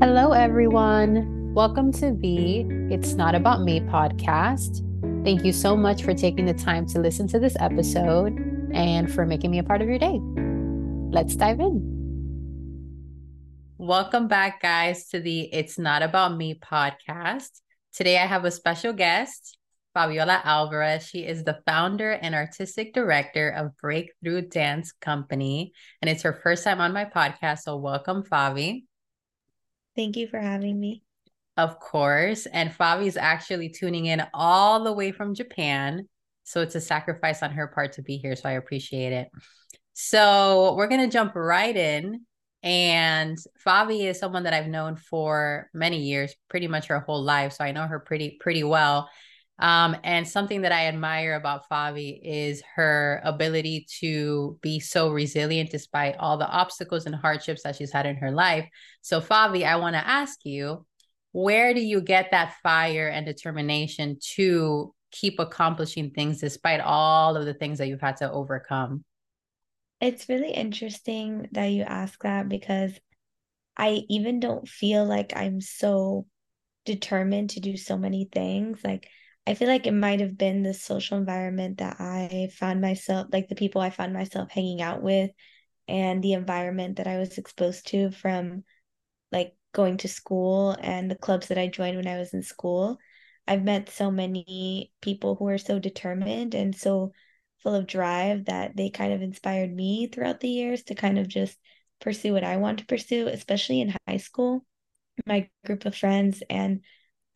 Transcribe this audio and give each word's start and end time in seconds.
Hello, 0.00 0.30
everyone. 0.30 1.52
Welcome 1.54 1.90
to 1.94 2.12
the 2.12 2.60
It's 2.88 3.14
Not 3.14 3.34
About 3.34 3.62
Me 3.62 3.80
podcast. 3.80 4.84
Thank 5.24 5.44
you 5.44 5.52
so 5.52 5.76
much 5.76 6.04
for 6.04 6.14
taking 6.14 6.46
the 6.46 6.54
time 6.54 6.86
to 6.90 7.00
listen 7.00 7.26
to 7.26 7.40
this 7.40 7.56
episode 7.58 8.38
and 8.72 9.12
for 9.12 9.26
making 9.26 9.50
me 9.50 9.58
a 9.58 9.64
part 9.64 9.82
of 9.82 9.88
your 9.88 9.98
day. 9.98 10.20
Let's 11.10 11.34
dive 11.34 11.58
in. 11.58 11.82
Welcome 13.76 14.28
back, 14.28 14.62
guys, 14.62 15.08
to 15.08 15.18
the 15.18 15.52
It's 15.52 15.80
Not 15.80 16.04
About 16.04 16.36
Me 16.36 16.54
podcast. 16.54 17.60
Today, 17.92 18.18
I 18.18 18.26
have 18.26 18.44
a 18.44 18.52
special 18.52 18.92
guest, 18.92 19.58
Fabiola 19.94 20.42
Alvarez. 20.44 21.08
She 21.08 21.26
is 21.26 21.42
the 21.42 21.58
founder 21.66 22.12
and 22.12 22.36
artistic 22.36 22.94
director 22.94 23.50
of 23.50 23.76
Breakthrough 23.78 24.42
Dance 24.42 24.92
Company, 24.92 25.72
and 26.00 26.08
it's 26.08 26.22
her 26.22 26.38
first 26.40 26.62
time 26.62 26.80
on 26.80 26.92
my 26.92 27.04
podcast. 27.04 27.62
So, 27.62 27.76
welcome, 27.78 28.22
Fabi. 28.22 28.84
Thank 29.98 30.16
you 30.16 30.28
for 30.28 30.38
having 30.38 30.78
me. 30.78 31.02
Of 31.56 31.80
course. 31.80 32.46
And 32.46 32.70
Fabi's 32.70 33.16
actually 33.16 33.68
tuning 33.68 34.06
in 34.06 34.22
all 34.32 34.84
the 34.84 34.92
way 34.92 35.10
from 35.10 35.34
Japan. 35.34 36.08
So 36.44 36.60
it's 36.60 36.76
a 36.76 36.80
sacrifice 36.80 37.42
on 37.42 37.50
her 37.50 37.66
part 37.66 37.94
to 37.94 38.02
be 38.02 38.16
here. 38.16 38.36
So 38.36 38.48
I 38.48 38.52
appreciate 38.52 39.12
it. 39.12 39.28
So 39.94 40.76
we're 40.76 40.86
going 40.86 41.00
to 41.00 41.12
jump 41.12 41.34
right 41.34 41.76
in. 41.76 42.20
And 42.62 43.36
Fabi 43.66 44.08
is 44.08 44.20
someone 44.20 44.44
that 44.44 44.54
I've 44.54 44.68
known 44.68 44.94
for 44.94 45.68
many 45.74 45.98
years, 46.02 46.32
pretty 46.48 46.68
much 46.68 46.86
her 46.86 47.00
whole 47.00 47.24
life. 47.24 47.54
So 47.54 47.64
I 47.64 47.72
know 47.72 47.88
her 47.88 47.98
pretty, 47.98 48.36
pretty 48.38 48.62
well. 48.62 49.10
Um, 49.60 49.96
and 50.04 50.26
something 50.26 50.62
that 50.62 50.72
I 50.72 50.86
admire 50.86 51.34
about 51.34 51.68
Fabi 51.68 52.20
is 52.22 52.62
her 52.76 53.20
ability 53.24 53.86
to 54.00 54.56
be 54.62 54.78
so 54.78 55.10
resilient 55.10 55.70
despite 55.70 56.16
all 56.18 56.38
the 56.38 56.48
obstacles 56.48 57.06
and 57.06 57.14
hardships 57.14 57.64
that 57.64 57.74
she's 57.74 57.92
had 57.92 58.06
in 58.06 58.16
her 58.16 58.30
life. 58.30 58.68
So, 59.02 59.20
Fabi, 59.20 59.64
I 59.64 59.76
want 59.76 59.94
to 59.94 60.06
ask 60.06 60.38
you, 60.44 60.86
where 61.32 61.74
do 61.74 61.80
you 61.80 62.00
get 62.00 62.30
that 62.30 62.54
fire 62.62 63.08
and 63.08 63.26
determination 63.26 64.18
to 64.34 64.94
keep 65.10 65.40
accomplishing 65.40 66.10
things 66.10 66.40
despite 66.40 66.80
all 66.80 67.36
of 67.36 67.44
the 67.44 67.54
things 67.54 67.78
that 67.78 67.88
you've 67.88 68.00
had 68.00 68.18
to 68.18 68.30
overcome? 68.30 69.04
It's 70.00 70.28
really 70.28 70.52
interesting 70.52 71.48
that 71.52 71.66
you 71.66 71.82
ask 71.82 72.22
that 72.22 72.48
because 72.48 72.92
I 73.76 74.04
even 74.08 74.38
don't 74.38 74.68
feel 74.68 75.04
like 75.04 75.32
I'm 75.34 75.60
so 75.60 76.26
determined 76.84 77.50
to 77.50 77.60
do 77.60 77.76
so 77.76 77.98
many 77.98 78.28
things. 78.30 78.78
Like, 78.84 79.08
I 79.48 79.54
feel 79.54 79.68
like 79.68 79.86
it 79.86 79.92
might 79.92 80.20
have 80.20 80.36
been 80.36 80.62
the 80.62 80.74
social 80.74 81.16
environment 81.16 81.78
that 81.78 81.96
I 81.98 82.50
found 82.52 82.82
myself, 82.82 83.28
like 83.32 83.48
the 83.48 83.54
people 83.54 83.80
I 83.80 83.88
found 83.88 84.12
myself 84.12 84.50
hanging 84.50 84.82
out 84.82 85.02
with, 85.02 85.30
and 85.88 86.22
the 86.22 86.34
environment 86.34 86.96
that 86.96 87.06
I 87.06 87.16
was 87.16 87.38
exposed 87.38 87.86
to 87.86 88.10
from 88.10 88.62
like 89.32 89.54
going 89.72 89.96
to 89.98 90.08
school 90.08 90.76
and 90.82 91.10
the 91.10 91.16
clubs 91.16 91.48
that 91.48 91.56
I 91.56 91.68
joined 91.68 91.96
when 91.96 92.06
I 92.06 92.18
was 92.18 92.34
in 92.34 92.42
school. 92.42 92.98
I've 93.46 93.64
met 93.64 93.88
so 93.88 94.10
many 94.10 94.92
people 95.00 95.34
who 95.34 95.48
are 95.48 95.56
so 95.56 95.78
determined 95.78 96.54
and 96.54 96.76
so 96.76 97.12
full 97.62 97.74
of 97.74 97.86
drive 97.86 98.44
that 98.44 98.76
they 98.76 98.90
kind 98.90 99.14
of 99.14 99.22
inspired 99.22 99.74
me 99.74 100.08
throughout 100.08 100.40
the 100.40 100.50
years 100.50 100.82
to 100.84 100.94
kind 100.94 101.18
of 101.18 101.26
just 101.26 101.56
pursue 102.02 102.34
what 102.34 102.44
I 102.44 102.58
want 102.58 102.80
to 102.80 102.86
pursue, 102.86 103.28
especially 103.28 103.80
in 103.80 103.94
high 104.06 104.18
school. 104.18 104.66
My 105.24 105.48
group 105.64 105.86
of 105.86 105.96
friends 105.96 106.42
and 106.50 106.82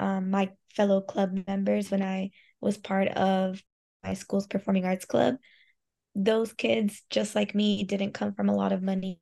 um, 0.03 0.31
my 0.31 0.51
fellow 0.75 1.01
club 1.01 1.39
members 1.47 1.91
when 1.91 2.03
I 2.03 2.31
was 2.61 2.77
part 2.77 3.07
of 3.09 3.63
my 4.03 4.15
school's 4.15 4.49
performing 4.49 4.85
arts 4.85 5.05
club. 5.05 5.37
Those 6.17 6.53
kids, 6.53 7.03
just 7.09 7.37
like 7.37 7.55
me, 7.55 7.85
didn't 7.85 8.13
come 8.13 8.35
from 8.35 8.49
a 8.49 8.57
lot 8.57 8.73
of 8.73 8.83
money, 8.83 9.21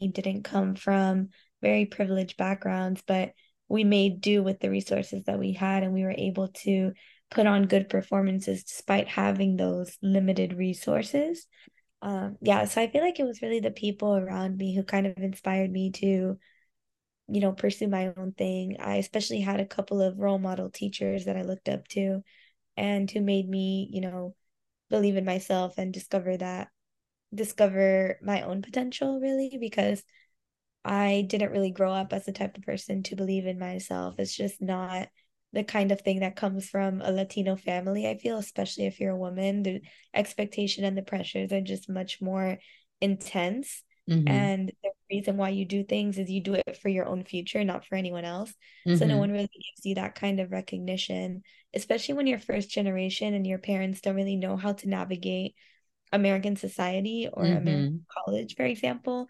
didn't 0.00 0.42
come 0.42 0.74
from 0.74 1.28
very 1.62 1.86
privileged 1.86 2.36
backgrounds, 2.36 3.00
but 3.06 3.32
we 3.68 3.84
made 3.84 4.20
do 4.20 4.42
with 4.42 4.58
the 4.58 4.70
resources 4.70 5.22
that 5.26 5.38
we 5.38 5.52
had 5.52 5.84
and 5.84 5.92
we 5.92 6.02
were 6.02 6.14
able 6.16 6.48
to 6.48 6.92
put 7.30 7.46
on 7.46 7.66
good 7.66 7.88
performances 7.88 8.64
despite 8.64 9.06
having 9.06 9.56
those 9.56 9.96
limited 10.02 10.54
resources. 10.54 11.46
Um, 12.02 12.36
yeah, 12.40 12.64
so 12.64 12.82
I 12.82 12.90
feel 12.90 13.02
like 13.02 13.20
it 13.20 13.26
was 13.26 13.40
really 13.40 13.60
the 13.60 13.70
people 13.70 14.16
around 14.16 14.56
me 14.56 14.74
who 14.74 14.82
kind 14.82 15.06
of 15.06 15.16
inspired 15.18 15.70
me 15.70 15.92
to 15.92 16.38
you 17.28 17.40
know, 17.40 17.52
pursue 17.52 17.88
my 17.88 18.12
own 18.16 18.32
thing. 18.32 18.76
I 18.78 18.96
especially 18.96 19.40
had 19.40 19.60
a 19.60 19.66
couple 19.66 20.00
of 20.00 20.18
role 20.18 20.38
model 20.38 20.70
teachers 20.70 21.24
that 21.24 21.36
I 21.36 21.42
looked 21.42 21.68
up 21.68 21.88
to 21.88 22.22
and 22.76 23.10
who 23.10 23.20
made 23.20 23.48
me, 23.48 23.88
you 23.90 24.00
know, 24.00 24.34
believe 24.90 25.16
in 25.16 25.24
myself 25.24 25.78
and 25.78 25.92
discover 25.92 26.36
that 26.36 26.68
discover 27.34 28.18
my 28.22 28.42
own 28.42 28.62
potential 28.62 29.18
really 29.20 29.56
because 29.60 30.02
I 30.84 31.26
didn't 31.28 31.50
really 31.50 31.72
grow 31.72 31.92
up 31.92 32.12
as 32.12 32.24
the 32.24 32.32
type 32.32 32.56
of 32.56 32.62
person 32.62 33.02
to 33.04 33.16
believe 33.16 33.46
in 33.46 33.58
myself. 33.58 34.14
It's 34.18 34.34
just 34.34 34.62
not 34.62 35.08
the 35.52 35.64
kind 35.64 35.90
of 35.90 36.00
thing 36.00 36.20
that 36.20 36.36
comes 36.36 36.68
from 36.68 37.00
a 37.02 37.10
Latino 37.10 37.56
family. 37.56 38.08
I 38.08 38.16
feel, 38.16 38.38
especially 38.38 38.86
if 38.86 39.00
you're 39.00 39.10
a 39.10 39.16
woman, 39.16 39.64
the 39.64 39.80
expectation 40.14 40.84
and 40.84 40.96
the 40.96 41.02
pressures 41.02 41.50
are 41.50 41.60
just 41.60 41.88
much 41.88 42.20
more 42.20 42.58
intense. 43.00 43.82
Mm-hmm. 44.08 44.28
And 44.28 44.72
the 44.82 44.90
reason 45.10 45.36
why 45.36 45.50
you 45.50 45.64
do 45.64 45.84
things 45.84 46.18
is 46.18 46.30
you 46.30 46.40
do 46.40 46.54
it 46.54 46.78
for 46.80 46.88
your 46.88 47.06
own 47.06 47.24
future, 47.24 47.62
not 47.64 47.84
for 47.84 47.94
anyone 47.94 48.24
else. 48.24 48.50
Mm-hmm. 48.86 48.96
So 48.96 49.04
no 49.04 49.12
mm-hmm. 49.12 49.20
one 49.20 49.32
really 49.32 49.44
gives 49.44 49.84
you 49.84 49.96
that 49.96 50.14
kind 50.14 50.40
of 50.40 50.52
recognition, 50.52 51.42
especially 51.74 52.14
when 52.14 52.26
you're 52.26 52.38
first 52.38 52.70
generation 52.70 53.34
and 53.34 53.46
your 53.46 53.58
parents 53.58 54.00
don't 54.00 54.16
really 54.16 54.36
know 54.36 54.56
how 54.56 54.72
to 54.72 54.88
navigate 54.88 55.54
American 56.12 56.56
society 56.56 57.28
or 57.32 57.44
mm-hmm. 57.44 57.56
American 57.56 58.06
college, 58.24 58.56
for 58.56 58.64
example. 58.64 59.28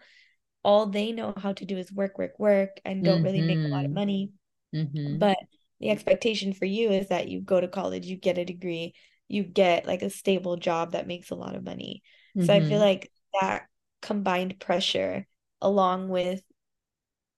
All 0.63 0.87
they 0.87 1.11
know 1.11 1.33
how 1.37 1.53
to 1.53 1.65
do 1.65 1.77
is 1.77 1.91
work, 1.91 2.17
work, 2.17 2.37
work, 2.39 2.79
and 2.83 3.03
don't 3.03 3.23
really 3.23 3.41
make 3.41 3.59
a 3.59 3.69
lot 3.69 3.85
of 3.85 3.91
mm-hmm. 3.91 3.93
money. 3.93 4.31
Mm-hmm. 4.75 5.17
But 5.17 5.37
the 5.79 5.91
expectation 5.91 6.53
for 6.53 6.65
you 6.65 6.89
is 6.89 7.09
that 7.09 7.29
you 7.29 7.39
go 7.41 7.61
to 7.61 7.67
college, 7.67 8.05
you 8.05 8.17
get 8.17 8.37
a 8.37 8.45
degree, 8.45 8.93
you 9.27 9.43
get 9.43 9.85
like 9.85 10.01
a 10.01 10.09
stable 10.09 10.57
job 10.57 10.91
that 10.91 11.07
makes 11.07 11.29
a 11.29 11.35
lot 11.35 11.55
of 11.55 11.63
money. 11.63 12.01
So 12.45 12.53
I 12.53 12.59
feel 12.61 12.79
like 12.79 13.11
that 13.41 13.65
combined 14.01 14.59
pressure 14.59 15.25
along 15.61 16.09
with 16.09 16.41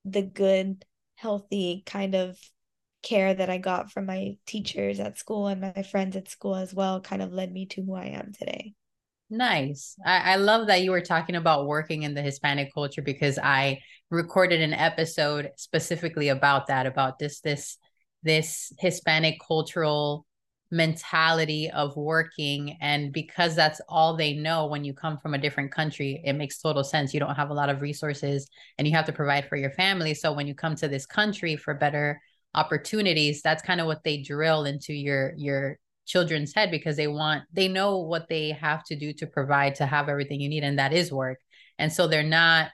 the 0.06 0.22
good 0.22 0.86
healthy 1.16 1.84
kind 1.86 2.16
of 2.16 2.38
care 3.02 3.34
that 3.34 3.50
I 3.50 3.58
got 3.58 3.92
from 3.92 4.06
my 4.06 4.38
teachers 4.46 5.00
at 5.00 5.18
school 5.18 5.48
and 5.48 5.62
my 5.62 5.84
friends 5.84 6.16
at 6.16 6.30
school 6.30 6.56
as 6.56 6.74
well 6.74 7.00
kind 7.02 7.22
of 7.22 7.34
led 7.34 7.52
me 7.52 7.66
to 7.68 7.82
who 7.82 7.96
I 7.96 8.06
am 8.06 8.32
today. 8.38 8.74
Nice. 9.30 9.96
I, 10.04 10.34
I 10.34 10.36
love 10.38 10.68
that 10.68 10.82
you 10.82 10.92
were 10.92 11.02
talking 11.02 11.36
about 11.36 11.68
working 11.68 12.04
in 12.04 12.16
the 12.16 12.22
Hispanic 12.22 12.74
culture 12.74 13.02
because 13.02 13.38
I 13.38 13.80
recorded 14.10 14.62
an 14.62 14.74
episode 14.74 15.52
specifically 15.56 16.30
about 16.30 16.68
that, 16.68 16.86
about 16.86 17.20
this 17.20 17.40
this 17.42 17.78
this 18.24 18.74
Hispanic 18.80 19.38
cultural 19.46 20.26
mentality 20.72 21.70
of 21.72 21.96
working 21.98 22.78
and 22.80 23.12
because 23.12 23.56
that's 23.56 23.82
all 23.90 24.16
they 24.16 24.34
know 24.34 24.68
when 24.68 24.84
you 24.84 24.94
come 24.94 25.18
from 25.18 25.34
a 25.34 25.38
different 25.38 25.72
country 25.72 26.22
it 26.24 26.34
makes 26.34 26.62
total 26.62 26.84
sense 26.84 27.12
you 27.12 27.20
don't 27.20 27.36
have 27.36 27.50
a 27.50 27.54
lot 27.54 27.70
of 27.70 27.82
resources 27.82 28.48
and 28.78 28.88
you 28.88 28.94
have 28.94 29.06
to 29.06 29.12
provide 29.12 29.48
for 29.50 29.56
your 29.56 29.72
family 29.72 30.14
so 30.14 30.32
when 30.32 30.46
you 30.46 30.54
come 30.54 30.76
to 30.76 30.88
this 30.88 31.08
country 31.08 31.56
for 31.56 31.74
better 31.74 32.22
opportunities 32.54 33.42
that's 33.42 33.64
kind 33.64 33.82
of 33.82 33.88
what 33.88 34.04
they 34.04 34.22
drill 34.22 34.66
into 34.66 34.94
your 34.94 35.34
your 35.38 35.80
children's 36.06 36.54
head 36.54 36.70
because 36.70 36.96
they 36.96 37.08
want 37.08 37.44
they 37.52 37.68
know 37.68 37.98
what 37.98 38.28
they 38.30 38.52
have 38.52 38.84
to 38.84 38.96
do 38.96 39.12
to 39.12 39.26
provide 39.26 39.74
to 39.74 39.88
have 39.88 40.08
everything 40.08 40.40
you 40.40 40.50
need 40.50 40.64
and 40.64 40.78
that 40.78 40.94
is 40.94 41.12
work 41.12 41.40
and 41.80 41.92
so 41.92 42.08
they're 42.08 42.22
not 42.22 42.70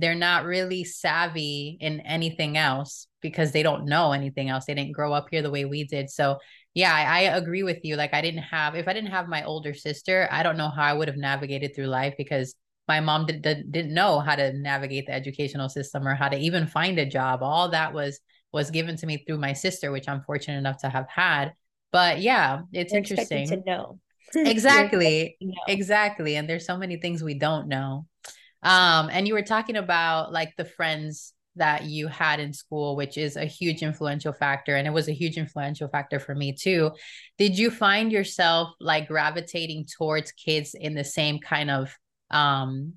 they're 0.00 0.14
not 0.14 0.44
really 0.44 0.82
savvy 0.82 1.76
in 1.80 2.00
anything 2.00 2.56
else 2.56 3.06
because 3.20 3.52
they 3.52 3.62
don't 3.62 3.84
know 3.84 4.12
anything 4.12 4.48
else. 4.48 4.64
They 4.64 4.74
didn't 4.74 4.92
grow 4.92 5.12
up 5.12 5.28
here 5.30 5.42
the 5.42 5.50
way 5.50 5.66
we 5.66 5.84
did. 5.84 6.08
So 6.08 6.38
yeah, 6.74 6.94
I, 6.94 7.02
I, 7.02 7.36
agree 7.36 7.62
with 7.62 7.84
you. 7.84 7.96
Like 7.96 8.14
I 8.14 8.20
didn't 8.20 8.42
have, 8.42 8.74
if 8.76 8.86
I 8.86 8.92
didn't 8.92 9.10
have 9.10 9.28
my 9.28 9.42
older 9.44 9.74
sister, 9.74 10.28
I 10.30 10.42
don't 10.42 10.56
know 10.56 10.68
how 10.68 10.84
I 10.84 10.92
would 10.92 11.08
have 11.08 11.16
navigated 11.16 11.74
through 11.74 11.86
life 11.86 12.14
because 12.16 12.54
my 12.86 13.00
mom 13.00 13.26
did, 13.26 13.42
did, 13.42 13.72
didn't 13.72 13.94
know 13.94 14.20
how 14.20 14.36
to 14.36 14.52
navigate 14.52 15.06
the 15.06 15.12
educational 15.12 15.68
system 15.68 16.06
or 16.06 16.14
how 16.14 16.28
to 16.28 16.38
even 16.38 16.66
find 16.66 16.98
a 16.98 17.06
job. 17.06 17.42
All 17.42 17.70
that 17.70 17.92
was, 17.92 18.20
was 18.52 18.70
given 18.70 18.96
to 18.96 19.06
me 19.06 19.24
through 19.26 19.38
my 19.38 19.52
sister, 19.52 19.90
which 19.90 20.08
I'm 20.08 20.22
fortunate 20.22 20.58
enough 20.58 20.78
to 20.82 20.88
have 20.88 21.08
had. 21.08 21.52
But 21.92 22.20
yeah, 22.20 22.62
it's 22.72 22.92
You're 22.92 22.98
interesting 22.98 23.48
to 23.48 23.62
know. 23.66 23.98
exactly. 24.34 25.36
know. 25.40 25.54
Exactly. 25.66 26.36
And 26.36 26.48
there's 26.48 26.66
so 26.66 26.76
many 26.76 26.96
things 26.96 27.22
we 27.22 27.34
don't 27.34 27.68
know. 27.68 28.06
Um, 28.62 29.08
and 29.10 29.26
you 29.26 29.34
were 29.34 29.42
talking 29.42 29.76
about 29.76 30.32
like 30.32 30.54
the 30.56 30.64
friends 30.64 31.32
that 31.56 31.84
you 31.84 32.06
had 32.06 32.40
in 32.40 32.52
school, 32.52 32.96
which 32.96 33.18
is 33.18 33.36
a 33.36 33.44
huge 33.44 33.82
influential 33.82 34.32
factor. 34.32 34.76
And 34.76 34.86
it 34.86 34.92
was 34.92 35.08
a 35.08 35.12
huge 35.12 35.36
influential 35.36 35.88
factor 35.88 36.20
for 36.20 36.34
me 36.34 36.52
too. 36.52 36.92
Did 37.38 37.58
you 37.58 37.70
find 37.70 38.12
yourself 38.12 38.70
like 38.80 39.08
gravitating 39.08 39.86
towards 39.96 40.32
kids 40.32 40.74
in 40.74 40.94
the 40.94 41.04
same 41.04 41.38
kind 41.38 41.70
of 41.70 41.94
um, 42.30 42.94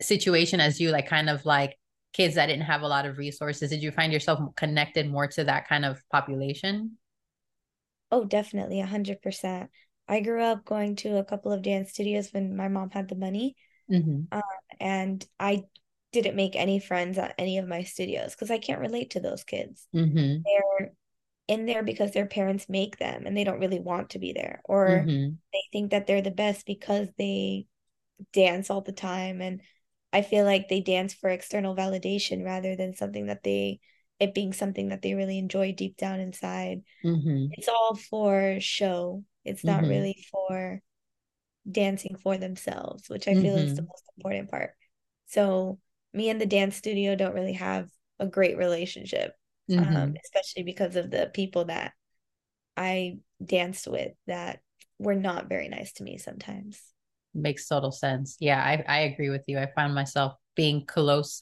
situation 0.00 0.60
as 0.60 0.80
you, 0.80 0.90
like 0.90 1.08
kind 1.08 1.30
of 1.30 1.44
like 1.44 1.78
kids 2.12 2.34
that 2.34 2.46
didn't 2.46 2.62
have 2.62 2.82
a 2.82 2.88
lot 2.88 3.06
of 3.06 3.18
resources? 3.18 3.70
Did 3.70 3.82
you 3.82 3.90
find 3.90 4.12
yourself 4.12 4.40
connected 4.56 5.10
more 5.10 5.26
to 5.28 5.44
that 5.44 5.68
kind 5.68 5.84
of 5.84 6.00
population? 6.10 6.98
Oh, 8.10 8.24
definitely, 8.24 8.80
a 8.80 8.86
hundred 8.86 9.22
percent. 9.22 9.70
I 10.08 10.20
grew 10.20 10.42
up 10.42 10.64
going 10.64 10.96
to 10.96 11.18
a 11.18 11.24
couple 11.24 11.52
of 11.52 11.62
dance 11.62 11.90
studios 11.90 12.32
when 12.32 12.56
my 12.56 12.68
mom 12.68 12.90
had 12.90 13.08
the 13.08 13.14
money. 13.14 13.56
Mm-hmm. 13.90 14.22
Uh, 14.32 14.40
and 14.80 15.26
I 15.38 15.64
didn't 16.12 16.36
make 16.36 16.56
any 16.56 16.78
friends 16.80 17.18
at 17.18 17.34
any 17.38 17.58
of 17.58 17.68
my 17.68 17.82
studios 17.82 18.32
because 18.32 18.50
I 18.50 18.58
can't 18.58 18.80
relate 18.80 19.10
to 19.10 19.20
those 19.20 19.44
kids. 19.44 19.86
Mm-hmm. 19.94 20.38
They're 20.44 20.92
in 21.48 21.66
there 21.66 21.82
because 21.82 22.12
their 22.12 22.26
parents 22.26 22.68
make 22.68 22.98
them 22.98 23.24
and 23.26 23.36
they 23.36 23.44
don't 23.44 23.60
really 23.60 23.80
want 23.80 24.10
to 24.10 24.18
be 24.18 24.32
there 24.32 24.60
or 24.64 25.04
Mm-hmm. 25.06 25.34
they 25.52 25.62
think 25.72 25.90
that 25.90 26.06
they're 26.06 26.22
the 26.22 26.30
best 26.30 26.66
because 26.66 27.08
they 27.16 27.66
dance 28.32 28.70
all 28.70 28.80
the 28.80 28.92
time 28.92 29.40
and 29.40 29.62
I 30.12 30.22
feel 30.22 30.44
like 30.44 30.68
they 30.68 30.80
dance 30.80 31.12
for 31.14 31.28
external 31.30 31.76
validation 31.76 32.44
rather 32.44 32.76
than 32.76 32.94
something 32.94 33.26
that 33.26 33.42
they 33.42 33.80
it 34.18 34.34
being 34.34 34.52
something 34.52 34.88
that 34.88 35.00
they 35.02 35.14
really 35.14 35.38
enjoy 35.38 35.72
deep 35.72 35.96
down 35.96 36.18
inside. 36.20 36.82
Mm-hmm. 37.04 37.46
It's 37.52 37.68
all 37.68 37.94
for 37.94 38.56
show. 38.58 39.22
It's 39.44 39.64
not 39.64 39.82
Mhm. 39.84 39.88
really 39.88 40.26
for 40.30 40.82
dancing 41.70 42.16
for 42.16 42.36
themselves, 42.36 43.08
which 43.08 43.28
I 43.28 43.34
feel 43.34 43.56
is 43.56 43.74
the 43.74 43.82
Mhm. 43.82 43.88
most 43.88 44.04
important 44.16 44.50
part. 44.50 44.74
So 45.26 45.78
me 46.12 46.30
and 46.30 46.40
the 46.40 46.46
dance 46.46 46.76
studio 46.76 47.14
don't 47.14 47.34
really 47.34 47.54
have 47.54 47.88
a 48.18 48.26
great 48.26 48.56
relationship, 48.56 49.32
um, 49.76 49.80
Mm-hmm. 49.80 50.14
especially 50.24 50.62
because 50.64 50.96
of 50.96 51.10
the 51.10 51.30
people 51.32 51.66
that 51.66 51.92
I 52.76 53.18
danced 53.44 53.86
with 53.86 54.12
that 54.26 54.60
were 54.98 55.14
not 55.14 55.48
very 55.48 55.68
nice 55.68 55.92
to 55.94 56.04
me 56.04 56.18
sometimes. 56.18 56.80
Makes 57.34 57.68
total 57.68 57.92
sense. 57.92 58.36
Yeah, 58.40 58.58
I, 58.62 58.84
I 58.88 58.98
agree 59.00 59.30
with 59.30 59.44
you. 59.46 59.58
I 59.58 59.70
find 59.74 59.94
myself 59.94 60.34
being 60.56 60.86
close, 60.86 61.40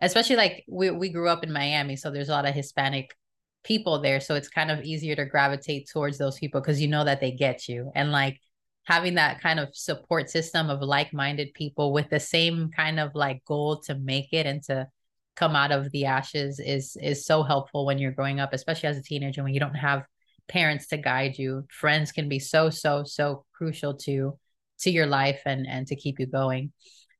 especially 0.00 0.36
like 0.36 0.64
we, 0.66 0.90
we 0.90 1.10
grew 1.10 1.28
up 1.28 1.44
in 1.44 1.52
Miami, 1.52 1.94
so 1.96 2.10
there's 2.10 2.30
a 2.30 2.32
lot 2.32 2.46
of 2.46 2.54
Hispanic 2.54 3.14
people 3.62 4.00
there. 4.00 4.18
So 4.20 4.34
it's 4.34 4.48
kind 4.48 4.70
of 4.70 4.82
easier 4.82 5.14
to 5.14 5.24
gravitate 5.26 5.88
towards 5.92 6.18
those 6.18 6.38
people 6.38 6.60
because 6.60 6.80
you 6.80 6.88
know 6.88 7.04
that 7.04 7.20
they 7.20 7.32
get 7.32 7.68
you. 7.68 7.92
And 7.94 8.10
like 8.10 8.40
having 8.86 9.14
that 9.14 9.40
kind 9.40 9.60
of 9.60 9.74
support 9.74 10.30
system 10.30 10.70
of 10.70 10.80
like-minded 10.80 11.52
people 11.54 11.92
with 11.92 12.08
the 12.08 12.20
same 12.20 12.70
kind 12.70 12.98
of 12.98 13.14
like 13.14 13.44
goal 13.44 13.80
to 13.80 13.94
make 13.94 14.32
it 14.32 14.46
and 14.46 14.62
to 14.62 14.88
come 15.34 15.54
out 15.54 15.72
of 15.72 15.90
the 15.90 16.06
ashes 16.06 16.58
is 16.60 16.96
is 17.02 17.26
so 17.26 17.42
helpful 17.42 17.84
when 17.84 17.98
you're 17.98 18.12
growing 18.12 18.40
up, 18.40 18.52
especially 18.52 18.88
as 18.88 18.96
a 18.96 19.02
teenager 19.02 19.42
when 19.42 19.52
you 19.52 19.60
don't 19.60 19.74
have 19.74 20.04
parents 20.48 20.86
to 20.86 20.96
guide 20.96 21.36
you. 21.36 21.64
Friends 21.70 22.12
can 22.12 22.28
be 22.28 22.38
so, 22.38 22.70
so, 22.70 23.04
so 23.04 23.44
crucial 23.52 23.94
to 23.94 24.38
to 24.80 24.90
your 24.90 25.06
life 25.06 25.40
and 25.46 25.66
and 25.66 25.86
to 25.86 25.96
keep 25.96 26.18
you 26.18 26.26
going 26.26 26.72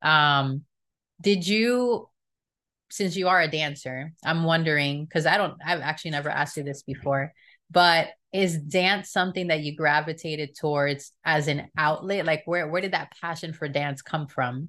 um 0.02 0.62
did 1.20 1.46
you 1.46 2.08
since 2.90 3.16
you 3.16 3.28
are 3.28 3.40
a 3.40 3.50
dancer 3.50 4.12
i'm 4.24 4.44
wondering 4.44 5.04
because 5.04 5.26
i 5.26 5.36
don't 5.36 5.54
i've 5.64 5.80
actually 5.80 6.10
never 6.10 6.28
asked 6.28 6.56
you 6.56 6.62
this 6.62 6.82
before 6.82 7.32
but 7.70 8.08
is 8.32 8.58
dance 8.58 9.11
something 9.11 9.49
that 9.49 9.61
you 9.61 9.75
gravitated 9.75 10.55
towards 10.55 11.12
as 11.25 11.49
an 11.49 11.69
outlet 11.78 12.26
like 12.26 12.43
where 12.44 12.69
where 12.69 12.81
did 12.81 12.93
that 12.93 13.12
passion 13.20 13.52
for 13.52 13.69
dance 13.69 14.02
come 14.02 14.26
from 14.26 14.69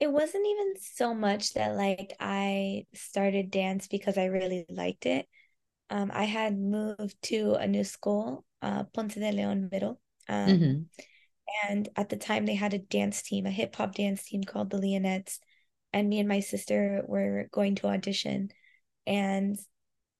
It 0.00 0.10
wasn't 0.10 0.46
even 0.46 0.74
so 0.80 1.12
much 1.12 1.54
that 1.54 1.74
like 1.74 2.14
I 2.20 2.86
started 2.94 3.50
dance 3.50 3.88
because 3.88 4.16
I 4.16 4.26
really 4.26 4.64
liked 4.68 5.06
it. 5.06 5.26
Um, 5.90 6.10
I 6.14 6.24
had 6.24 6.56
moved 6.58 7.16
to 7.22 7.54
a 7.54 7.66
new 7.66 7.82
school, 7.82 8.44
uh, 8.62 8.84
Ponce 8.84 9.14
de 9.14 9.32
Leon 9.32 9.68
Middle. 9.72 10.00
Um, 10.28 10.48
mm-hmm. 10.48 10.82
And 11.68 11.88
at 11.96 12.10
the 12.10 12.16
time, 12.16 12.46
they 12.46 12.54
had 12.54 12.74
a 12.74 12.78
dance 12.78 13.22
team, 13.22 13.46
a 13.46 13.50
hip 13.50 13.74
hop 13.74 13.94
dance 13.94 14.22
team 14.22 14.44
called 14.44 14.70
the 14.70 14.78
Leonettes. 14.78 15.38
And 15.92 16.08
me 16.08 16.20
and 16.20 16.28
my 16.28 16.40
sister 16.40 17.02
were 17.08 17.48
going 17.50 17.74
to 17.76 17.86
audition. 17.86 18.50
And 19.06 19.58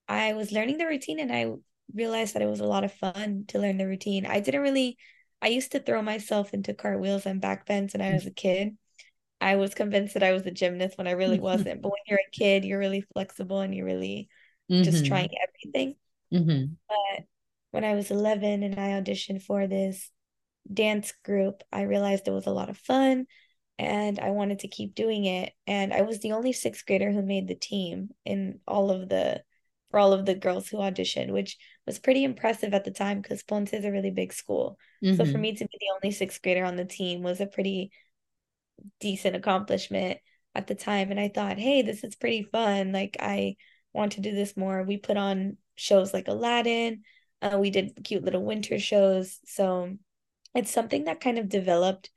I 0.07 0.33
was 0.33 0.51
learning 0.51 0.79
the 0.79 0.87
routine 0.87 1.19
and 1.19 1.31
I 1.31 1.53
realized 1.93 2.35
that 2.35 2.41
it 2.41 2.49
was 2.49 2.59
a 2.59 2.65
lot 2.67 2.83
of 2.83 2.93
fun 2.93 3.45
to 3.49 3.59
learn 3.59 3.77
the 3.77 3.87
routine. 3.87 4.25
I 4.25 4.39
didn't 4.39 4.61
really, 4.61 4.97
I 5.41 5.47
used 5.49 5.71
to 5.73 5.79
throw 5.79 6.01
myself 6.01 6.53
into 6.53 6.73
cartwheels 6.73 7.25
and 7.25 7.41
backbends 7.41 7.93
when 7.93 8.01
I 8.01 8.13
was 8.13 8.25
a 8.25 8.31
kid. 8.31 8.77
I 9.41 9.55
was 9.57 9.73
convinced 9.75 10.15
that 10.15 10.23
I 10.23 10.33
was 10.33 10.45
a 10.45 10.51
gymnast 10.51 10.97
when 10.97 11.07
I 11.07 11.11
really 11.11 11.39
wasn't. 11.41 11.81
But 11.81 11.89
when 11.91 12.01
you're 12.07 12.19
a 12.19 12.31
kid, 12.37 12.65
you're 12.65 12.79
really 12.79 13.01
flexible 13.13 13.61
and 13.61 13.73
you're 13.75 13.85
really 13.85 14.29
just 14.83 15.05
Mm-hmm. 15.05 15.05
trying 15.05 15.29
everything. 15.47 15.95
Mm-hmm. 16.33 16.73
But 16.87 17.25
when 17.71 17.83
I 17.83 17.95
was 17.95 18.11
11 18.11 18.63
and 18.63 18.79
I 18.79 18.99
auditioned 19.01 19.43
for 19.43 19.67
this 19.67 20.11
dance 20.71 21.13
group, 21.23 21.63
I 21.71 21.83
realized 21.83 22.27
it 22.27 22.31
was 22.31 22.47
a 22.47 22.51
lot 22.51 22.69
of 22.69 22.77
fun 22.77 23.27
and 23.79 24.19
I 24.19 24.31
wanted 24.31 24.59
to 24.59 24.67
keep 24.67 24.95
doing 24.95 25.25
it. 25.25 25.53
And 25.67 25.93
I 25.93 26.01
was 26.03 26.19
the 26.19 26.33
only 26.33 26.53
sixth 26.53 26.85
grader 26.85 27.11
who 27.11 27.21
made 27.21 27.47
the 27.47 27.55
team 27.55 28.09
in 28.25 28.59
all 28.67 28.91
of 28.91 29.09
the 29.09 29.43
for 29.91 29.99
all 29.99 30.13
of 30.13 30.25
the 30.25 30.35
girls 30.35 30.69
who 30.69 30.77
auditioned, 30.77 31.31
which 31.31 31.57
was 31.85 31.99
pretty 31.99 32.23
impressive 32.23 32.73
at 32.73 32.83
the 32.85 32.91
time 32.91 33.21
because 33.21 33.43
Ponce 33.43 33.73
is 33.73 33.85
a 33.85 33.91
really 33.91 34.11
big 34.11 34.33
school. 34.33 34.77
So 35.11 35.25
for 35.25 35.37
Mm-hmm. 35.37 35.39
me 35.39 35.53
to 35.55 35.65
be 35.65 35.77
the 35.79 35.93
only 35.95 36.13
sixth 36.15 36.41
grader 36.41 36.63
on 36.65 36.75
the 36.75 36.85
team 36.85 37.23
was 37.23 37.41
a 37.41 37.47
pretty 37.47 37.91
decent 38.99 39.35
accomplishment 39.35 40.19
at 40.55 40.67
the 40.67 40.75
time. 40.75 41.11
And 41.11 41.19
I 41.19 41.29
thought, 41.29 41.57
hey, 41.57 41.81
this 41.81 42.03
is 42.03 42.15
pretty 42.15 42.43
fun. 42.43 42.91
Like 42.91 43.17
I 43.19 43.55
want 43.93 44.13
to 44.13 44.21
do 44.21 44.33
this 44.33 44.55
more. 44.57 44.83
We 44.83 44.97
put 44.97 45.17
on 45.17 45.57
shows 45.75 46.13
like 46.13 46.27
Aladdin. 46.27 47.03
Uh, 47.41 47.57
we 47.59 47.69
did 47.69 48.03
cute 48.03 48.23
little 48.23 48.43
winter 48.43 48.79
shows. 48.79 49.39
So 49.45 49.97
it's 50.55 50.71
something 50.71 51.05
that 51.05 51.21
kind 51.21 51.37
of 51.37 51.49
developed 51.49 52.09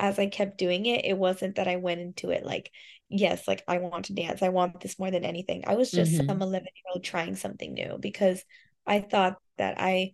as 0.00 0.18
I 0.18 0.26
kept 0.28 0.58
doing 0.58 0.86
it. 0.86 1.04
It 1.04 1.18
wasn't 1.18 1.56
that 1.56 1.68
I 1.68 1.76
went 1.76 2.00
into 2.00 2.30
it 2.30 2.44
like, 2.46 2.72
yes, 3.08 3.48
like 3.48 3.62
I 3.68 3.78
want 3.78 4.06
to 4.06 4.14
dance. 4.14 4.42
I 4.42 4.50
want 4.50 4.80
this 4.80 4.98
more 4.98 5.10
than 5.12 5.24
anything. 5.24 5.64
I 5.66 5.76
was 5.76 5.94
just 5.94 6.16
Mm-hmm. 6.16 6.28
some 6.28 6.42
11 6.42 6.68
year 6.76 6.92
old 6.94 7.04
trying 7.04 7.36
something 7.36 7.74
new 7.74 7.98
because 8.00 8.44
I 8.86 9.00
thought 9.00 9.38
that 9.58 9.76
I 9.80 10.12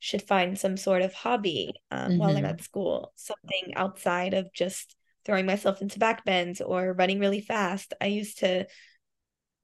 should 0.00 0.22
find 0.22 0.58
some 0.58 0.76
sort 0.76 1.02
of 1.02 1.12
hobby 1.14 1.74
um, 1.90 2.18
while 2.18 2.36
I'm 2.36 2.44
Mm-hmm. 2.44 2.46
at 2.46 2.62
school, 2.62 3.12
something 3.16 3.74
outside 3.76 4.34
of 4.34 4.52
just 4.52 4.96
throwing 5.24 5.46
myself 5.46 5.80
into 5.80 6.00
backbends 6.00 6.60
or 6.64 6.92
running 6.94 7.20
really 7.20 7.40
fast. 7.40 7.94
I 8.00 8.06
used 8.06 8.38
to 8.40 8.66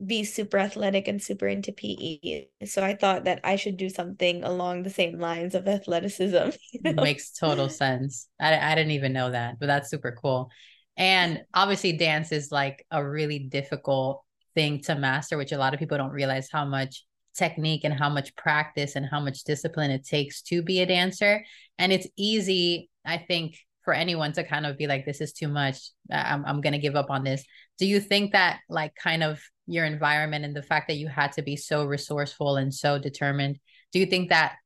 be 0.04 0.22
super 0.24 0.58
athletic 0.58 1.08
and 1.08 1.20
super 1.20 1.48
into 1.48 1.72
PE. 1.72 2.46
So 2.66 2.84
I 2.84 2.94
thought 2.94 3.24
that 3.24 3.40
I 3.42 3.56
should 3.56 3.76
do 3.76 3.88
something 3.88 4.44
along 4.44 4.82
the 4.82 4.90
same 4.90 5.18
lines 5.18 5.54
of 5.54 5.66
athleticism. 5.66 6.50
You 6.72 6.92
know? 6.92 7.02
Makes 7.02 7.32
total 7.32 7.68
sense. 7.68 8.28
I, 8.40 8.56
I 8.56 8.74
didn't 8.74 8.92
even 8.92 9.12
know 9.12 9.30
that, 9.30 9.58
but 9.58 9.66
that's 9.66 9.90
super 9.90 10.16
cool. 10.20 10.50
And 10.96 11.42
obviously, 11.54 11.96
dance 11.96 12.32
is 12.32 12.52
like 12.52 12.84
a 12.90 13.04
really 13.04 13.38
difficult 13.38 14.22
thing 14.54 14.80
to 14.82 14.94
master, 14.94 15.36
which 15.38 15.52
a 15.52 15.58
lot 15.58 15.74
of 15.74 15.80
people 15.80 15.96
don't 15.96 16.10
realize 16.10 16.48
how 16.50 16.64
much 16.64 17.04
technique 17.36 17.84
and 17.84 17.94
how 17.94 18.08
much 18.08 18.34
practice 18.36 18.96
and 18.96 19.06
how 19.06 19.20
much 19.20 19.44
discipline 19.44 19.90
it 19.90 20.04
takes 20.04 20.42
to 20.42 20.62
be 20.62 20.80
a 20.80 20.86
dancer. 20.86 21.44
And 21.78 21.92
it's 21.92 22.08
easy, 22.16 22.90
I 23.04 23.18
think, 23.18 23.56
for 23.84 23.94
anyone 23.94 24.32
to 24.32 24.44
kind 24.44 24.66
of 24.66 24.76
be 24.76 24.86
like, 24.86 25.06
this 25.06 25.20
is 25.20 25.32
too 25.32 25.48
much. 25.48 25.90
I'm, 26.12 26.44
I'm 26.44 26.60
going 26.60 26.74
to 26.74 26.78
give 26.78 26.96
up 26.96 27.10
on 27.10 27.24
this. 27.24 27.44
Do 27.78 27.86
you 27.86 28.00
think 28.00 28.32
that, 28.32 28.58
like, 28.68 28.92
kind 28.96 29.22
of 29.22 29.40
your 29.68 29.84
environment 29.84 30.44
and 30.44 30.56
the 30.56 30.62
fact 30.62 30.88
that 30.88 30.96
you 30.96 31.06
had 31.06 31.32
to 31.32 31.42
be 31.42 31.56
so 31.56 31.84
resourceful 31.84 32.56
and 32.56 32.74
so 32.74 32.98
determined, 32.98 33.58
do 33.92 33.98
you 33.98 34.06
think 34.06 34.30
that 34.30 34.56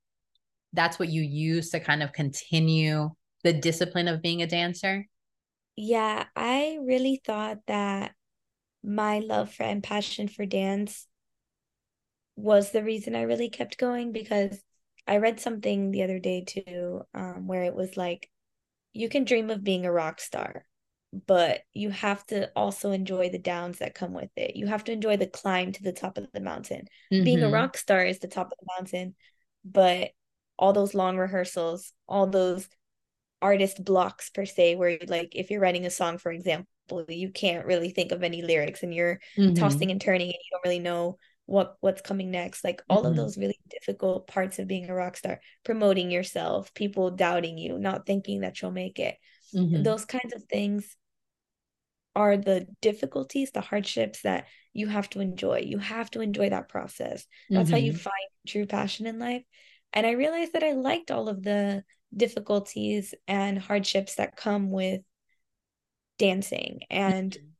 that's 0.72 0.98
what 0.98 1.08
you 1.08 1.22
use 1.22 1.70
to 1.70 1.80
kind 1.80 2.02
of 2.02 2.12
continue 2.12 3.10
the 3.44 3.52
discipline 3.52 4.08
of 4.08 4.22
being 4.22 4.40
a 4.40 4.46
dancer? 4.46 5.06
Yeah, 5.76 6.24
I 6.36 6.78
really 6.82 7.20
thought 7.24 7.58
that 7.66 8.12
my 8.82 9.18
love 9.18 9.52
for 9.52 9.64
and 9.64 9.82
passion 9.82 10.28
for 10.28 10.46
dance 10.46 11.06
was 12.36 12.70
the 12.70 12.82
reason 12.82 13.14
I 13.14 13.22
really 13.22 13.50
kept 13.50 13.78
going 13.78 14.12
because 14.12 14.60
I 15.06 15.18
read 15.18 15.40
something 15.40 15.90
the 15.90 16.04
other 16.04 16.18
day 16.18 16.44
too, 16.44 17.02
um, 17.14 17.46
where 17.46 17.64
it 17.64 17.74
was 17.74 17.96
like, 17.96 18.30
you 18.92 19.08
can 19.08 19.24
dream 19.24 19.50
of 19.50 19.64
being 19.64 19.86
a 19.86 19.92
rock 19.92 20.20
star, 20.20 20.64
but 21.26 21.60
you 21.72 21.90
have 21.90 22.24
to 22.26 22.50
also 22.56 22.90
enjoy 22.90 23.28
the 23.28 23.38
downs 23.38 23.78
that 23.78 23.94
come 23.94 24.12
with 24.12 24.30
it. 24.36 24.56
You 24.56 24.66
have 24.66 24.84
to 24.84 24.92
enjoy 24.92 25.16
the 25.16 25.26
climb 25.26 25.72
to 25.72 25.82
the 25.82 25.92
top 25.92 26.18
of 26.18 26.26
the 26.32 26.40
mountain. 26.40 26.86
Being 27.22 27.42
a 27.42 27.46
Mm-hmm. 27.46 27.54
rock 27.54 27.76
star 27.76 28.04
is 28.04 28.18
the 28.18 28.28
top 28.28 28.46
of 28.46 28.58
the 28.60 28.66
mountain, 28.78 29.14
but 29.64 30.10
all 30.58 30.72
those 30.72 30.94
long 30.94 31.18
rehearsals, 31.18 31.92
all 32.08 32.26
those 32.26 32.68
artist 33.40 33.84
blocks 33.84 34.30
per 34.30 34.44
se, 34.44 34.76
where 34.76 34.98
like 35.08 35.32
if 35.34 35.50
you're 35.50 35.60
writing 35.60 35.86
a 35.86 35.90
song, 35.90 36.18
for 36.18 36.32
example, 36.32 36.66
you 37.08 37.30
can't 37.30 37.66
really 37.66 37.90
think 37.90 38.12
of 38.12 38.22
any 38.22 38.42
lyrics 38.42 38.82
and 38.82 38.94
you're 38.94 39.20
Mm-hmm. 39.36 39.54
tossing 39.54 39.90
and 39.90 40.00
turning 40.00 40.28
and 40.28 40.34
you 40.34 40.50
don't 40.50 40.64
really 40.64 40.78
know 40.78 41.16
what 41.46 41.76
what's 41.80 42.02
coming 42.02 42.30
next. 42.30 42.64
Like 42.64 42.82
all 42.88 43.04
of 43.04 43.12
Mhm. 43.12 43.16
those 43.16 43.36
really 43.36 43.58
difficult 43.68 44.26
parts 44.28 44.58
of 44.58 44.68
being 44.68 44.88
a 44.88 44.94
rock 44.94 45.16
star, 45.16 45.40
promoting 45.64 46.10
yourself, 46.10 46.72
people 46.74 47.10
doubting 47.10 47.58
you, 47.58 47.78
not 47.78 48.06
thinking 48.06 48.40
that 48.40 48.60
you'll 48.62 48.70
make 48.70 48.98
it. 48.98 49.16
Mm-hmm. 49.54 49.82
Those 49.82 50.04
kinds 50.04 50.32
of 50.34 50.44
things 50.44 50.96
are 52.14 52.36
the 52.36 52.66
difficulties, 52.80 53.50
the 53.52 53.60
hardships 53.60 54.22
that 54.22 54.46
you 54.72 54.86
have 54.88 55.08
to 55.10 55.20
enjoy. 55.20 55.58
You 55.60 55.78
have 55.78 56.10
to 56.12 56.20
enjoy 56.20 56.50
that 56.50 56.68
process. 56.68 57.26
That's 57.54 57.70
how 57.70 57.78
you 57.78 57.92
Mhm. 57.92 57.94
find 57.94 58.14
true 58.46 58.66
passion 58.66 59.06
in 59.06 59.18
life. 59.18 59.44
And 59.92 60.06
I 60.06 60.12
realized 60.12 60.54
that 60.54 60.64
I 60.64 60.72
liked 60.72 61.10
all 61.10 61.28
of 61.28 61.42
the 61.42 61.84
difficulties 62.16 63.14
and 63.28 63.58
hardships 63.58 64.16
that 64.16 64.36
come 64.36 64.70
with 64.70 65.02
dancing. 66.18 66.80
And 66.90 67.36
Mhm. 67.36 67.52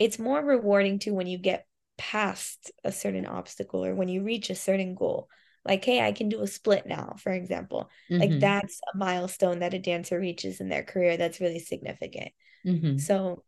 it's 0.00 0.20
more 0.20 0.42
rewarding 0.42 0.98
too 0.98 1.14
when 1.14 1.26
you 1.26 1.38
get 1.38 1.66
past 1.98 2.72
a 2.84 2.92
certain 2.92 3.26
obstacle 3.26 3.84
or 3.84 3.94
when 3.94 4.08
you 4.08 4.22
reach 4.24 4.50
a 4.50 4.54
certain 4.54 4.94
goal. 4.94 5.28
Like, 5.64 5.84
hey, 5.84 6.00
I 6.00 6.12
can 6.12 6.28
do 6.28 6.42
a 6.42 6.46
split 6.46 6.86
now, 6.86 7.16
for 7.18 7.32
example. 7.32 7.90
Like, 8.20 8.38
Mhm. 8.38 8.38
that's 8.38 8.80
a 8.94 8.98
milestone 8.98 9.60
that 9.60 9.74
a 9.74 9.80
dancer 9.80 10.18
reaches 10.18 10.60
in 10.60 10.68
their 10.68 10.84
career 10.84 11.16
that's 11.16 11.40
really 11.40 11.60
significant. 11.60 12.32
Mhm. 12.64 13.06
So, 13.06 13.44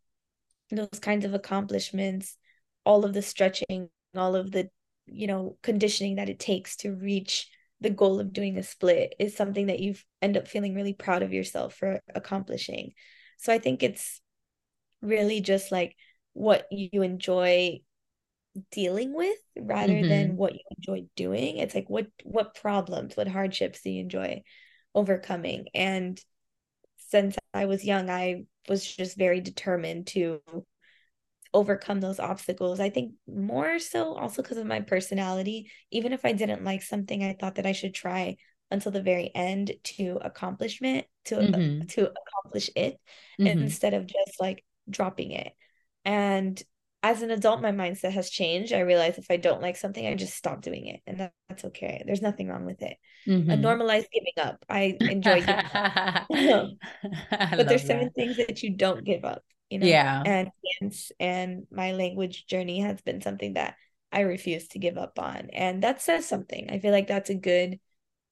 those 0.74 1.00
kinds 1.00 1.24
of 1.24 1.34
accomplishments, 1.34 2.36
all 2.84 3.04
of 3.04 3.12
the 3.12 3.22
stretching, 3.22 3.88
all 4.14 4.36
of 4.36 4.50
the, 4.50 4.68
you 5.06 5.26
know, 5.26 5.56
conditioning 5.62 6.16
that 6.16 6.28
it 6.28 6.38
takes 6.38 6.76
to 6.76 6.94
reach 6.94 7.48
the 7.80 7.90
goal 7.90 8.20
of 8.20 8.32
doing 8.32 8.56
a 8.56 8.62
split 8.62 9.14
is 9.18 9.36
something 9.36 9.66
that 9.66 9.80
you 9.80 9.94
end 10.22 10.36
up 10.36 10.48
feeling 10.48 10.74
really 10.74 10.94
proud 10.94 11.22
of 11.22 11.32
yourself 11.32 11.74
for 11.74 12.00
accomplishing. 12.14 12.92
So 13.38 13.52
I 13.52 13.58
think 13.58 13.82
it's 13.82 14.20
really 15.02 15.40
just 15.40 15.70
like 15.70 15.94
what 16.32 16.66
you 16.70 17.02
enjoy 17.02 17.80
dealing 18.70 19.12
with 19.12 19.36
rather 19.56 19.92
mm-hmm. 19.92 20.08
than 20.08 20.36
what 20.36 20.54
you 20.54 20.60
enjoy 20.78 21.06
doing. 21.16 21.58
It's 21.58 21.74
like 21.74 21.90
what 21.90 22.06
what 22.22 22.54
problems, 22.54 23.16
what 23.16 23.28
hardships 23.28 23.82
do 23.82 23.90
you 23.90 24.00
enjoy 24.00 24.42
overcoming? 24.94 25.66
And 25.74 26.18
since 27.14 27.36
I 27.52 27.66
was 27.66 27.84
young, 27.84 28.10
I 28.10 28.46
was 28.68 28.84
just 28.84 29.16
very 29.16 29.40
determined 29.40 30.08
to 30.08 30.40
overcome 31.52 32.00
those 32.00 32.18
obstacles. 32.18 32.80
I 32.80 32.90
think 32.90 33.12
more 33.28 33.78
so 33.78 34.14
also 34.14 34.42
because 34.42 34.56
of 34.56 34.66
my 34.66 34.80
personality. 34.80 35.70
Even 35.92 36.12
if 36.12 36.24
I 36.24 36.32
didn't 36.32 36.64
like 36.64 36.82
something, 36.82 37.22
I 37.22 37.36
thought 37.38 37.54
that 37.54 37.66
I 37.66 37.72
should 37.72 37.94
try 37.94 38.36
until 38.72 38.90
the 38.90 39.00
very 39.00 39.30
end 39.32 39.74
to 39.84 40.18
accomplishment 40.22 41.06
to 41.26 41.36
mm-hmm. 41.36 41.82
uh, 41.82 41.84
to 41.90 42.10
accomplish 42.10 42.68
it 42.74 42.98
mm-hmm. 43.40 43.46
instead 43.46 43.94
of 43.94 44.06
just 44.06 44.40
like 44.40 44.64
dropping 44.90 45.30
it. 45.30 45.52
And 46.04 46.60
as 47.04 47.20
an 47.20 47.30
adult, 47.30 47.60
my 47.60 47.70
mindset 47.70 48.12
has 48.12 48.30
changed. 48.30 48.72
I 48.72 48.80
realize 48.80 49.18
if 49.18 49.26
I 49.28 49.36
don't 49.36 49.60
like 49.60 49.76
something, 49.76 50.06
I 50.06 50.14
just 50.14 50.34
stop 50.34 50.62
doing 50.62 50.86
it, 50.86 51.00
and 51.06 51.20
that, 51.20 51.32
that's 51.50 51.66
okay. 51.66 52.02
There's 52.06 52.22
nothing 52.22 52.48
wrong 52.48 52.64
with 52.64 52.80
it. 52.80 52.96
Mm-hmm. 53.28 53.50
I 53.50 53.56
normalize 53.56 54.06
giving 54.10 54.32
up. 54.38 54.64
I 54.70 54.96
enjoy 54.98 55.40
giving 55.40 55.66
up, 55.74 56.26
but 57.30 57.68
there's 57.68 57.86
certain 57.86 58.04
that. 58.04 58.14
things 58.14 58.38
that 58.38 58.62
you 58.62 58.74
don't 58.74 59.04
give 59.04 59.22
up. 59.22 59.42
You 59.68 59.80
know, 59.80 59.86
yeah. 59.86 60.22
And 60.24 60.48
dance 60.80 61.12
and 61.20 61.66
my 61.70 61.92
language 61.92 62.46
journey 62.46 62.80
has 62.80 63.02
been 63.02 63.20
something 63.20 63.52
that 63.52 63.74
I 64.10 64.20
refuse 64.20 64.68
to 64.68 64.78
give 64.78 64.96
up 64.96 65.18
on, 65.18 65.50
and 65.52 65.82
that 65.82 66.00
says 66.00 66.26
something. 66.26 66.70
I 66.70 66.78
feel 66.78 66.92
like 66.92 67.08
that's 67.08 67.28
a 67.28 67.34
good 67.34 67.80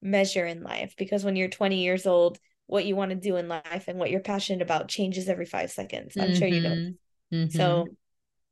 measure 0.00 0.46
in 0.46 0.62
life 0.62 0.94
because 0.96 1.24
when 1.24 1.36
you're 1.36 1.48
20 1.48 1.76
years 1.82 2.06
old, 2.06 2.38
what 2.64 2.86
you 2.86 2.96
want 2.96 3.10
to 3.10 3.16
do 3.16 3.36
in 3.36 3.48
life 3.48 3.84
and 3.86 3.98
what 3.98 4.10
you're 4.10 4.20
passionate 4.20 4.62
about 4.62 4.88
changes 4.88 5.28
every 5.28 5.44
five 5.44 5.70
seconds. 5.70 6.14
I'm 6.16 6.28
mm-hmm. 6.28 6.38
sure 6.38 6.48
you 6.48 6.60
know. 6.62 6.70
Mm-hmm. 6.70 7.36
mm-hmm. 7.36 7.58
So 7.58 7.86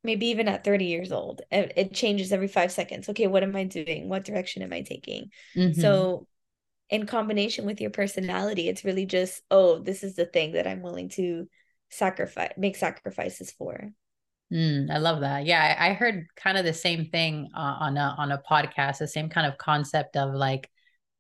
maybe 0.02 0.26
even 0.26 0.48
at 0.48 0.64
30 0.64 0.86
years 0.86 1.12
old 1.12 1.42
it, 1.50 1.72
it 1.76 1.94
changes 1.94 2.32
every 2.32 2.48
five 2.48 2.72
seconds. 2.72 3.08
Okay 3.08 3.26
what 3.26 3.42
am 3.42 3.56
i 3.56 3.64
doing? 3.64 4.08
What 4.08 4.24
direction 4.24 4.62
am 4.62 4.72
i 4.72 4.82
taking? 4.82 5.30
Mm-hmm. 5.56 5.80
so 5.80 6.26
in 6.88 7.06
combination 7.06 7.66
with 7.66 7.80
your 7.80 7.90
personality 7.90 8.68
it's 8.68 8.84
really 8.84 9.06
just 9.06 9.42
oh 9.50 9.78
this 9.78 10.02
is 10.02 10.16
the 10.16 10.26
thing 10.26 10.52
that 10.52 10.66
i'm 10.66 10.82
willing 10.82 11.08
to 11.08 11.48
sacrifice 11.90 12.52
make 12.56 12.76
sacrifices 12.76 13.50
for. 13.50 13.90
Mm, 14.52 14.90
i 14.90 14.98
love 14.98 15.20
that. 15.20 15.46
Yeah 15.46 15.76
I, 15.78 15.90
I, 15.90 15.92
heard 15.92 16.26
kind 16.36 16.58
of 16.58 16.64
the 16.64 16.72
same 16.72 17.06
thing 17.06 17.50
uh, 17.56 17.76
on 17.80 17.96
a 17.96 18.14
on 18.18 18.32
a 18.32 18.42
podcast 18.50 18.98
the 18.98 19.06
same 19.06 19.28
kind 19.28 19.46
of 19.46 19.58
concept 19.58 20.16
of 20.16 20.34
like 20.34 20.68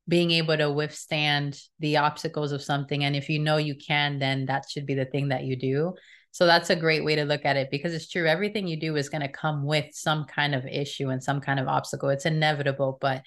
being 0.08 0.32
able 0.32 0.56
to 0.56 0.70
withstand 0.72 1.56
the 1.78 1.98
obstacles 1.98 2.50
of 2.50 2.62
something. 2.62 3.04
And 3.04 3.14
if 3.14 3.28
you 3.28 3.38
know 3.38 3.56
you 3.56 3.76
can 3.76 4.18
then 4.18 4.46
that 4.46 4.64
should 4.68 4.84
be 4.84 4.94
the 4.94 5.04
thing 5.04 5.28
that 5.28 5.44
you 5.44 5.56
do 5.56 5.94
so 6.32 6.46
that's 6.46 6.70
a 6.70 6.76
great 6.76 7.04
way 7.04 7.16
to 7.16 7.24
look 7.24 7.44
at 7.44 7.56
it 7.56 7.68
because 7.70 7.92
it's 7.92 8.08
true. 8.08 8.26
Everything 8.26 8.66
you 8.66 8.78
do 8.78 8.96
is 8.96 9.08
going 9.08 9.22
to 9.22 9.28
come 9.28 9.64
with 9.64 9.86
some 9.92 10.24
kind 10.24 10.54
of 10.54 10.64
issue 10.64 11.08
and 11.08 11.22
some 11.22 11.40
kind 11.40 11.58
of 11.58 11.66
obstacle. 11.66 12.08
It's 12.08 12.26
inevitable, 12.26 12.98
but 13.00 13.22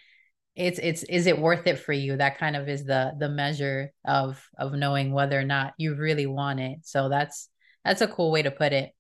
it's 0.55 0.79
it's 0.79 1.03
is 1.03 1.27
it 1.27 1.39
worth 1.39 1.67
it 1.67 1.79
for 1.79 1.93
you? 1.93 2.17
That 2.17 2.38
kind 2.38 2.55
of 2.55 2.69
is 2.69 2.86
the 2.86 3.13
the 3.17 3.29
measure 3.29 3.91
of 4.05 4.41
of 4.57 4.74
knowing 4.74 5.12
whether 5.12 5.38
or 5.39 5.43
not 5.43 5.74
you 5.77 5.95
really 5.95 6.27
want 6.27 6.60
it. 6.60 6.79
So 6.83 7.10
that's 7.10 7.50
that's 7.83 8.01
a 8.01 8.07
cool 8.07 8.31
way 8.31 8.43
to 8.43 8.51
put 8.51 8.72
it. 8.72 8.91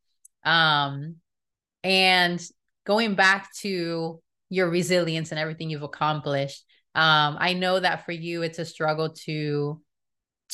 Um 0.43 1.17
and 1.83 2.41
going 2.85 3.15
back 3.15 3.53
to 3.61 4.21
your 4.49 4.69
resilience 4.69 5.31
and 5.31 5.39
everything 5.39 5.69
you've 5.69 5.83
accomplished, 5.83 6.63
um, 6.95 7.37
I 7.39 7.53
know 7.53 7.79
that 7.79 8.05
for 8.05 8.11
you 8.11 8.41
it's 8.41 8.59
a 8.59 8.65
struggle 8.65 9.09
to 9.25 9.81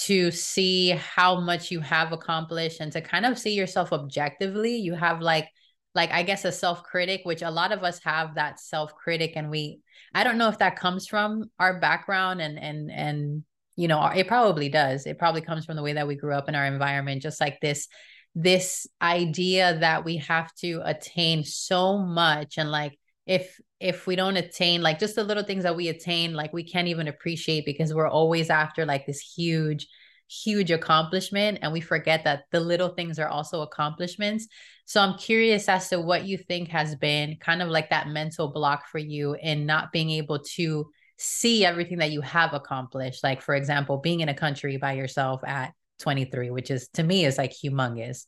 to 0.06 0.32
see 0.32 0.90
how 0.90 1.40
much 1.40 1.72
you 1.72 1.80
have 1.80 2.12
accomplished 2.12 2.80
and 2.80 2.92
to 2.92 3.02
kind 3.02 3.26
of 3.26 3.38
see 3.38 3.54
yourself 3.54 3.92
objectively 3.92 4.76
you 4.76 4.94
have 4.94 5.22
like 5.22 5.48
like 5.96 6.12
i 6.12 6.24
guess 6.24 6.46
a 6.46 6.52
self-critic 6.52 7.22
which 7.24 7.42
a 7.42 7.52
lot 7.52 7.72
of 7.72 7.84
us 7.84 8.00
have 8.04 8.36
that 8.36 8.60
self-critic 8.60 9.34
and 9.36 9.50
we 9.50 9.80
i 10.14 10.24
don't 10.24 10.38
know 10.38 10.50
if 10.50 10.60
that 10.60 10.76
comes 10.76 11.08
from 11.08 11.46
our 11.60 11.80
background 11.80 12.42
and 12.42 12.60
and 12.60 12.92
and 12.92 13.44
you 13.80 13.88
know 13.88 14.06
it 14.08 14.28
probably 14.28 14.68
does. 14.68 15.06
It 15.06 15.18
probably 15.18 15.40
comes 15.40 15.66
from 15.66 15.78
the 15.78 15.82
way 15.82 15.94
that 15.94 16.06
we 16.06 16.16
grew 16.16 16.34
up 16.34 16.50
in 16.50 16.56
our 16.56 16.66
environment 16.66 17.22
just 17.22 17.40
like 17.40 17.62
this 17.62 17.88
this 18.36 18.86
idea 19.02 19.80
that 19.80 20.04
we 20.04 20.18
have 20.18 20.54
to 20.56 20.82
attain 20.84 21.46
so 21.46 21.98
much 21.98 22.58
and 22.58 22.70
like 22.70 23.00
if 23.30 23.62
if 23.80 24.08
we 24.08 24.16
don't 24.16 24.38
attain 24.38 24.82
like 24.82 24.98
just 24.98 25.16
the 25.16 25.24
little 25.24 25.44
things 25.44 25.64
that 25.64 25.76
we 25.76 25.88
attain 25.88 26.34
like 26.34 26.52
we 26.52 26.64
can't 26.64 26.88
even 26.88 27.08
appreciate 27.08 27.64
because 27.64 27.94
we're 27.94 28.10
always 28.10 28.50
after 28.50 28.88
like 28.88 29.06
this 29.06 29.20
huge 29.22 29.88
huge 30.28 30.72
accomplishment 30.72 31.60
and 31.62 31.72
we 31.72 31.80
forget 31.80 32.24
that 32.24 32.46
the 32.52 32.60
little 32.60 32.90
things 32.90 33.20
are 33.20 33.28
also 33.28 33.62
accomplishments. 33.62 34.48
So 34.86 35.00
i'm 35.00 35.18
curious 35.18 35.70
as 35.70 35.90
to 35.90 36.02
what 36.02 36.26
you 36.26 36.40
think 36.40 36.70
has 36.70 36.96
been 36.96 37.38
kind 37.40 37.62
of 37.62 37.70
like 37.70 37.92
that 37.92 38.08
mental 38.08 38.52
block 38.52 38.88
for 38.88 38.98
you 38.98 39.36
in 39.36 39.68
not 39.68 39.92
being 39.92 40.10
able 40.10 40.40
to 40.56 40.90
see 41.20 41.64
everything 41.64 42.00
that 42.00 42.12
you 42.12 42.22
have 42.22 42.54
accomplished. 42.54 43.24
Like 43.24 43.44
for 43.44 43.54
example 43.54 43.98
being 43.98 44.22
in 44.22 44.30
a 44.30 44.34
country 44.34 44.78
by 44.78 44.94
yourself 44.94 45.42
at 45.46 45.74
23 46.00 46.50
which 46.50 46.72
is 46.72 46.88
to 46.96 47.04
me 47.04 47.26
is 47.26 47.38
like 47.38 47.52
humongous. 47.54 48.26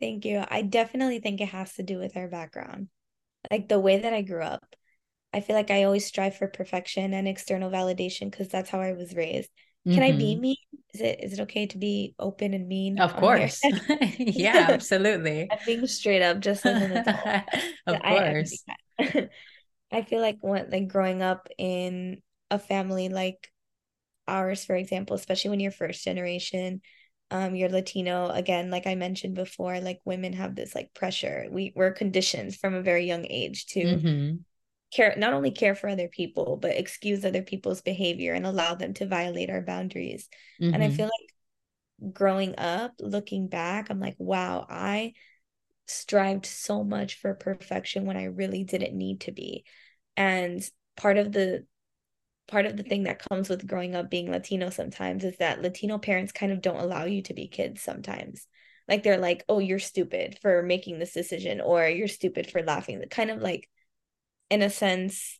Thank 0.00 0.24
you. 0.24 0.42
I 0.48 0.62
definitely 0.62 1.20
think 1.20 1.42
it 1.42 1.50
has 1.50 1.74
to 1.74 1.82
do 1.82 1.98
with 1.98 2.16
our 2.16 2.26
background 2.26 2.88
like 3.50 3.68
the 3.68 3.80
way 3.80 4.00
that 4.00 4.12
I 4.12 4.22
grew 4.22 4.42
up. 4.42 4.64
I 5.34 5.40
feel 5.40 5.56
like 5.56 5.70
I 5.70 5.84
always 5.84 6.04
strive 6.04 6.36
for 6.36 6.46
perfection 6.46 7.14
and 7.14 7.26
external 7.26 7.70
validation 7.70 8.30
because 8.30 8.48
that's 8.48 8.68
how 8.68 8.80
I 8.80 8.92
was 8.92 9.14
raised. 9.14 9.48
Can 9.84 9.94
mm-hmm. 9.94 10.02
I 10.02 10.12
be 10.12 10.32
mm-hmm. 10.34 10.40
mean? 10.40 10.56
Is 10.94 11.00
it 11.00 11.20
is 11.22 11.32
it 11.32 11.40
okay 11.40 11.66
to 11.66 11.78
be 11.78 12.14
open 12.18 12.54
and 12.54 12.68
mean? 12.68 13.00
Of 13.00 13.16
course. 13.16 13.60
yeah, 14.18 14.66
absolutely. 14.70 15.48
I'm 15.50 15.58
being 15.66 15.86
straight 15.86 16.22
up 16.22 16.38
just 16.40 16.64
as 16.64 16.82
an 16.82 16.92
adult. 16.92 17.44
of 17.86 18.00
course. 18.00 18.64
I, 19.00 19.28
I 19.90 20.02
feel 20.02 20.20
like 20.20 20.38
when 20.40 20.70
like 20.70 20.86
growing 20.86 21.22
up 21.22 21.48
in 21.58 22.22
a 22.50 22.58
family 22.60 23.08
like 23.08 23.50
ours, 24.28 24.64
for 24.64 24.76
example, 24.76 25.16
especially 25.16 25.50
when 25.50 25.60
you're 25.60 25.72
first 25.72 26.04
generation, 26.04 26.80
um 27.32 27.54
you're 27.54 27.70
latino 27.70 28.28
again 28.28 28.70
like 28.70 28.86
i 28.86 28.94
mentioned 28.94 29.34
before 29.34 29.80
like 29.80 30.00
women 30.04 30.34
have 30.34 30.54
this 30.54 30.74
like 30.74 30.92
pressure 30.94 31.46
we 31.50 31.72
we're 31.74 31.90
conditioned 31.90 32.54
from 32.54 32.74
a 32.74 32.82
very 32.82 33.06
young 33.06 33.26
age 33.28 33.66
to 33.66 33.80
mm-hmm. 33.82 34.36
care 34.94 35.14
not 35.16 35.32
only 35.32 35.50
care 35.50 35.74
for 35.74 35.88
other 35.88 36.08
people 36.08 36.58
but 36.60 36.76
excuse 36.76 37.24
other 37.24 37.42
people's 37.42 37.80
behavior 37.80 38.34
and 38.34 38.46
allow 38.46 38.74
them 38.74 38.92
to 38.92 39.06
violate 39.06 39.48
our 39.48 39.62
boundaries 39.62 40.28
mm-hmm. 40.60 40.74
and 40.74 40.82
i 40.82 40.86
mm-hmm. 40.86 40.96
feel 40.96 41.06
like 41.06 42.12
growing 42.12 42.54
up 42.58 42.92
looking 43.00 43.48
back 43.48 43.88
i'm 43.88 44.00
like 44.00 44.16
wow 44.18 44.66
i 44.68 45.12
strived 45.86 46.44
so 46.44 46.84
much 46.84 47.14
for 47.14 47.34
perfection 47.34 48.04
when 48.04 48.16
i 48.16 48.24
really 48.24 48.62
didn't 48.62 48.96
need 48.96 49.22
to 49.22 49.32
be 49.32 49.64
and 50.16 50.62
part 50.96 51.16
of 51.16 51.32
the 51.32 51.64
part 52.48 52.66
of 52.66 52.76
the 52.76 52.82
thing 52.82 53.04
that 53.04 53.22
comes 53.28 53.48
with 53.48 53.66
growing 53.66 53.94
up 53.94 54.10
being 54.10 54.30
Latino 54.30 54.70
sometimes 54.70 55.24
is 55.24 55.36
that 55.38 55.62
Latino 55.62 55.98
parents 55.98 56.32
kind 56.32 56.52
of 56.52 56.60
don't 56.60 56.80
allow 56.80 57.04
you 57.04 57.22
to 57.22 57.34
be 57.34 57.48
kids 57.48 57.82
sometimes. 57.82 58.46
Like 58.88 59.02
they're 59.02 59.18
like, 59.18 59.44
oh, 59.48 59.58
you're 59.58 59.78
stupid 59.78 60.38
for 60.42 60.62
making 60.62 60.98
this 60.98 61.12
decision, 61.12 61.60
or 61.60 61.86
you're 61.86 62.08
stupid 62.08 62.50
for 62.50 62.62
laughing. 62.62 63.02
Kind 63.10 63.30
of 63.30 63.40
like, 63.40 63.70
in 64.50 64.60
a 64.60 64.68
sense, 64.68 65.38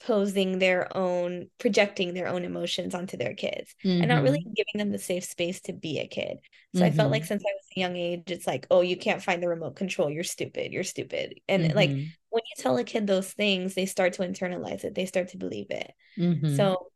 posing 0.00 0.58
their 0.58 0.96
own, 0.96 1.48
projecting 1.58 2.14
their 2.14 2.28
own 2.28 2.44
emotions 2.44 2.94
onto 2.94 3.16
their 3.16 3.34
kids 3.34 3.74
mm-hmm. 3.84 4.00
and 4.00 4.08
not 4.08 4.22
really 4.22 4.38
mm-hmm. 4.38 4.52
giving 4.54 4.78
them 4.78 4.92
the 4.92 4.98
safe 4.98 5.24
space 5.24 5.60
to 5.62 5.72
be 5.72 5.98
a 5.98 6.06
kid. 6.06 6.38
So 6.74 6.82
mm-hmm. 6.82 6.86
I 6.86 6.90
felt 6.92 7.10
like 7.10 7.22
mm-hmm. 7.22 7.28
since 7.28 7.42
I 7.42 7.52
was 7.52 7.66
a 7.76 7.80
young 7.80 7.96
age, 7.96 8.22
it's 8.28 8.46
like, 8.46 8.66
oh, 8.70 8.82
you 8.82 8.96
can't 8.96 9.22
find 9.22 9.42
the 9.42 9.48
remote 9.48 9.74
control. 9.74 10.10
You're 10.10 10.22
stupid. 10.22 10.72
You're 10.72 10.84
stupid. 10.84 11.40
And 11.48 11.64
mm-hmm. 11.64 11.76
like 11.76 11.90
when 12.38 12.44
you 12.56 12.62
tell 12.62 12.76
a 12.76 12.84
kid 12.84 13.06
those 13.08 13.32
things, 13.32 13.74
they 13.74 13.86
start 13.86 14.12
to 14.14 14.22
internalize 14.22 14.84
it, 14.84 14.94
they 14.94 15.06
start 15.06 15.28
to 15.30 15.36
believe 15.36 15.66
it. 15.70 15.92
Mm-hmm. 16.16 16.54
So 16.54 16.92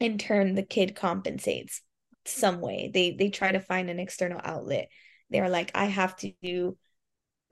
in 0.00 0.18
turn, 0.18 0.56
the 0.56 0.64
kid 0.64 0.96
compensates 0.96 1.80
some 2.24 2.60
way. 2.60 2.90
They 2.92 3.12
they 3.12 3.30
try 3.30 3.52
to 3.52 3.60
find 3.60 3.88
an 3.88 4.00
external 4.00 4.40
outlet. 4.42 4.88
They're 5.30 5.48
like, 5.48 5.70
I 5.76 5.84
have 5.84 6.16
to 6.16 6.32
do 6.42 6.76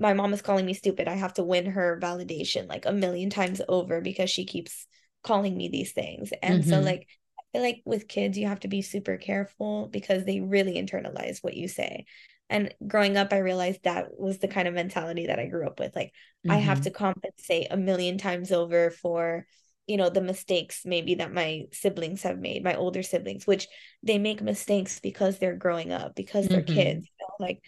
my 0.01 0.15
mom 0.15 0.33
is 0.33 0.43
calling 0.43 0.67
me 0.67 0.75
stupid. 0.75 1.07
I 1.07 1.15
have 1.15 1.35
to 1.35 1.45
win 1.45 1.67
her 1.67 1.99
validation 2.03 2.69
like 2.69 2.87
a 2.87 2.93
million 2.93 3.31
times 3.31 3.61
over 3.69 4.01
because 4.01 4.31
she 4.31 4.45
keeps 4.45 4.87
calling 5.23 5.57
me 5.57 5.69
these 5.69 5.93
things. 5.93 6.33
And 6.43 6.63
mm-hmm. 6.63 6.71
so 6.71 6.81
like 6.81 7.07
I 7.39 7.43
feel 7.53 7.63
like 7.63 7.83
with 7.85 8.09
kids 8.09 8.37
you 8.37 8.49
have 8.49 8.61
to 8.61 8.69
be 8.69 8.83
super 8.83 9.17
careful 9.17 9.89
because 9.93 10.25
they 10.25 10.41
really 10.41 10.75
internalize 10.75 11.39
what 11.43 11.57
you 11.57 11.69
say. 11.69 12.05
And 12.51 12.75
growing 12.87 13.17
up 13.17 13.33
I 13.33 13.39
realized 13.39 13.85
that 13.85 14.19
was 14.19 14.39
the 14.39 14.49
kind 14.49 14.69
of 14.69 14.75
mentality 14.75 15.27
that 15.27 15.39
I 15.39 15.47
grew 15.47 15.67
up 15.67 15.79
with. 15.79 15.95
Like 15.95 16.09
mm-hmm. 16.09 16.51
I 16.53 16.57
have 16.57 16.79
mm-hmm. 16.79 16.85
to 16.85 16.91
compensate 16.91 17.67
a 17.71 17.77
million 17.77 18.19
times 18.19 18.53
over 18.53 18.91
for 18.91 19.47
you 19.89 19.97
know 19.97 20.11
the 20.11 20.21
mistakes 20.21 20.83
maybe 20.85 21.17
that 21.17 21.33
my 21.33 21.63
siblings 21.73 22.23
have 22.23 22.39
made 22.39 22.63
my 22.63 22.75
older 22.75 23.03
siblings 23.03 23.47
which 23.47 23.67
they 24.03 24.19
make 24.19 24.43
mistakes 24.43 25.01
because 25.01 25.39
they're 25.39 25.57
growing 25.57 25.93
up 25.93 26.15
because 26.15 26.47
they're 26.47 26.61
mm-hmm. 26.61 26.75
kids 26.75 27.07
you 27.07 27.27
know? 27.27 27.45
like 27.45 27.65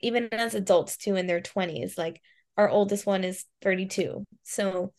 even 0.00 0.28
as 0.32 0.54
adults 0.54 0.96
too 0.96 1.16
in 1.16 1.26
their 1.26 1.40
20s 1.40 1.98
like 1.98 2.22
our 2.56 2.68
oldest 2.68 3.04
one 3.04 3.24
is 3.24 3.44
32 3.60 4.24
so 4.44 4.92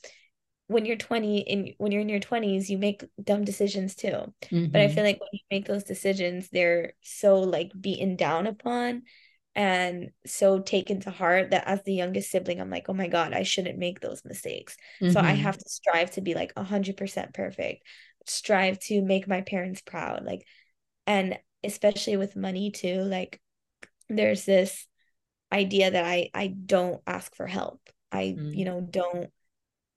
when 0.68 0.86
you're 0.86 0.98
20 0.98 1.48
and 1.48 1.70
when 1.78 1.92
you're 1.92 2.02
in 2.02 2.10
your 2.10 2.20
20s 2.20 2.70
you 2.70 2.78
make 2.78 3.04
dumb 3.24 3.46
decisions 3.46 3.96
too 3.96 4.34
mm-hmm. 4.44 4.66
but 4.66 4.82
i 4.82 4.86
mm-hmm. 4.86 4.96
feel 4.96 5.04
like 5.04 5.20
when 5.20 5.30
you 5.32 5.40
make 5.50 5.66
those 5.66 5.84
decisions 5.86 6.50
they're 6.50 6.94
so 7.02 7.40
like 7.40 7.72
beaten 7.80 8.16
down 8.16 8.48
upon 8.48 9.04
and 9.56 10.10
so 10.26 10.60
taken 10.60 11.00
to 11.00 11.10
heart 11.10 11.52
that 11.52 11.68
as 11.68 11.82
the 11.84 11.94
youngest 11.94 12.30
sibling 12.30 12.60
i'm 12.60 12.70
like 12.70 12.88
oh 12.90 12.94
my 12.94 13.08
god 13.08 13.34
i 13.34 13.44
shouldn't 13.44 13.80
make 13.80 14.00
those 14.00 14.24
mistakes 14.26 14.76
mm-hmm. 15.02 15.12
so 15.12 15.20
i 15.20 15.32
mm-hmm. 15.32 15.42
have 15.42 15.58
to 15.58 15.70
strive 15.70 16.12
to 16.12 16.22
be 16.22 16.34
like 16.34 16.54
100% 16.56 17.34
perfect 17.34 17.84
strive 18.26 18.80
to 18.80 19.02
make 19.02 19.28
my 19.28 19.42
parents 19.42 19.82
proud 19.82 20.24
like 20.26 20.46
and 21.08 21.38
especially 21.64 22.18
with 22.18 22.36
money 22.36 22.72
too 22.72 23.02
like 23.02 23.40
there's 24.10 24.46
this 24.46 24.88
idea 25.54 25.92
that 25.92 26.06
i 26.06 26.30
i 26.34 26.48
don't 26.48 27.02
ask 27.08 27.36
for 27.36 27.48
help 27.48 27.80
i 28.12 28.36
mm-hmm. 28.38 28.52
you 28.52 28.66
know 28.66 28.82
don't 28.82 29.30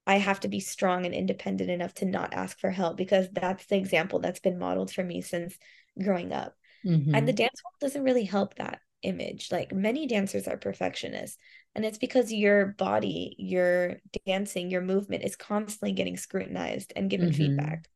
I 0.09 0.17
have 0.17 0.41
to 0.41 0.49
be 0.49 0.61
strong 0.61 1.05
and 1.05 1.15
independent 1.15 1.69
enough 1.69 1.93
to 1.97 2.07
not 2.07 2.33
ask 2.33 2.59
for 2.59 2.71
help 2.71 2.97
because 2.97 3.29
that's 3.31 3.67
the 3.67 3.77
example 3.77 4.21
that's 4.21 4.41
been 4.41 4.59
modeled 4.59 4.91
for 4.91 5.05
me 5.05 5.21
since 5.21 5.59
growing 6.03 6.33
up. 6.33 6.55
Mm-hmm. 6.83 7.15
And 7.15 7.29
the 7.29 7.35
dance 7.35 7.61
world 7.63 7.75
doesn't 7.79 8.05
really 8.05 8.25
help 8.25 8.55
that 8.55 8.81
image. 9.03 9.51
Like 9.53 9.73
many 9.73 10.07
dancers 10.07 10.49
are 10.49 10.57
perfectionists, 10.57 11.39
and 11.75 11.85
it's 11.85 11.99
because 11.99 12.33
your 12.33 12.67
body, 12.67 13.35
your 13.39 13.97
dancing, 14.27 14.71
your 14.71 14.83
movement 14.83 15.25
is 15.25 15.37
constantly 15.37 15.93
getting 15.93 16.17
scrutinized 16.17 16.93
and 16.97 17.11
given 17.11 17.29
mm-hmm. 17.29 17.37
feedback. 17.37 17.89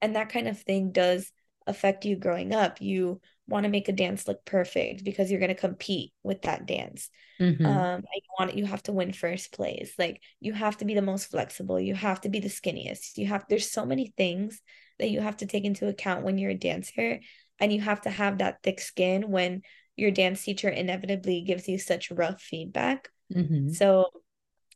And 0.00 0.16
that 0.16 0.28
kind 0.28 0.48
of 0.48 0.60
thing 0.60 0.92
does 0.92 1.30
affect 1.66 2.04
you 2.04 2.16
growing 2.16 2.54
up. 2.54 2.80
You 2.80 3.20
want 3.48 3.64
to 3.64 3.70
make 3.70 3.88
a 3.88 3.92
dance 3.92 4.26
look 4.26 4.44
perfect 4.44 5.04
because 5.04 5.30
you're 5.30 5.40
going 5.40 5.54
to 5.54 5.54
compete 5.54 6.12
with 6.22 6.42
that 6.42 6.66
dance. 6.66 7.10
Mm-hmm. 7.40 7.66
Um, 7.66 8.02
you 8.14 8.20
want 8.38 8.56
you 8.56 8.66
have 8.66 8.82
to 8.84 8.92
win 8.92 9.12
first 9.12 9.52
place. 9.52 9.92
Like 9.98 10.20
you 10.40 10.52
have 10.52 10.76
to 10.78 10.84
be 10.84 10.94
the 10.94 11.02
most 11.02 11.30
flexible. 11.30 11.78
You 11.78 11.94
have 11.94 12.20
to 12.22 12.28
be 12.28 12.40
the 12.40 12.48
skinniest. 12.48 13.18
You 13.18 13.26
have 13.26 13.44
there's 13.48 13.70
so 13.70 13.84
many 13.84 14.12
things 14.16 14.60
that 14.98 15.10
you 15.10 15.20
have 15.20 15.36
to 15.38 15.46
take 15.46 15.64
into 15.64 15.88
account 15.88 16.24
when 16.24 16.38
you're 16.38 16.52
a 16.52 16.58
dancer, 16.58 17.20
and 17.60 17.72
you 17.72 17.80
have 17.80 18.00
to 18.02 18.10
have 18.10 18.38
that 18.38 18.62
thick 18.62 18.80
skin 18.80 19.30
when 19.30 19.62
your 19.96 20.10
dance 20.10 20.42
teacher 20.42 20.68
inevitably 20.68 21.42
gives 21.42 21.68
you 21.68 21.78
such 21.78 22.10
rough 22.10 22.40
feedback. 22.40 23.08
Mm-hmm. 23.34 23.70
So 23.70 24.10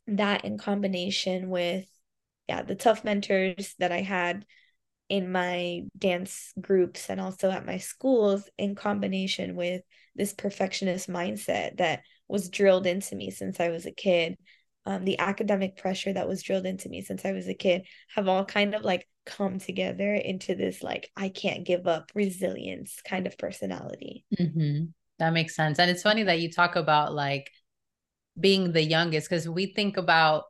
that 0.07 0.45
in 0.45 0.57
combination 0.57 1.49
with 1.49 1.85
yeah 2.47 2.63
the 2.63 2.75
tough 2.75 3.03
mentors 3.03 3.75
that 3.79 3.91
I 3.91 4.01
had 4.01 4.45
in 5.09 5.31
my 5.31 5.83
dance 5.97 6.53
groups 6.59 7.09
and 7.09 7.19
also 7.19 7.51
at 7.51 7.65
my 7.65 7.77
schools 7.77 8.49
in 8.57 8.75
combination 8.75 9.55
with 9.55 9.81
this 10.15 10.33
perfectionist 10.33 11.09
mindset 11.09 11.77
that 11.77 12.01
was 12.27 12.49
drilled 12.49 12.87
into 12.87 13.15
me 13.15 13.29
since 13.29 13.59
I 13.59 13.69
was 13.69 13.85
a 13.85 13.91
kid. 13.91 14.37
Um, 14.85 15.05
the 15.05 15.19
academic 15.19 15.77
pressure 15.77 16.11
that 16.11 16.27
was 16.27 16.41
drilled 16.41 16.65
into 16.65 16.89
me 16.89 17.03
since 17.03 17.23
I 17.23 17.33
was 17.33 17.47
a 17.47 17.53
kid 17.53 17.85
have 18.15 18.27
all 18.27 18.45
kind 18.45 18.73
of 18.73 18.83
like 18.83 19.07
come 19.25 19.59
together 19.59 20.15
into 20.15 20.55
this 20.55 20.81
like 20.81 21.11
I 21.15 21.29
can't 21.29 21.65
give 21.65 21.87
up 21.87 22.11
resilience 22.15 22.99
kind 23.05 23.27
of 23.27 23.37
personality. 23.37 24.25
Mm-hmm. 24.39 24.85
That 25.21 25.33
makes 25.33 25.55
sense. 25.55 25.77
And 25.77 25.91
it's 25.91 26.01
funny 26.01 26.23
that 26.23 26.39
you 26.39 26.51
talk 26.51 26.75
about 26.75 27.13
like 27.13 27.51
being 28.39 28.71
the 28.71 28.81
youngest 28.81 29.29
because 29.29 29.47
we 29.47 29.67
think 29.67 29.97
about 29.97 30.45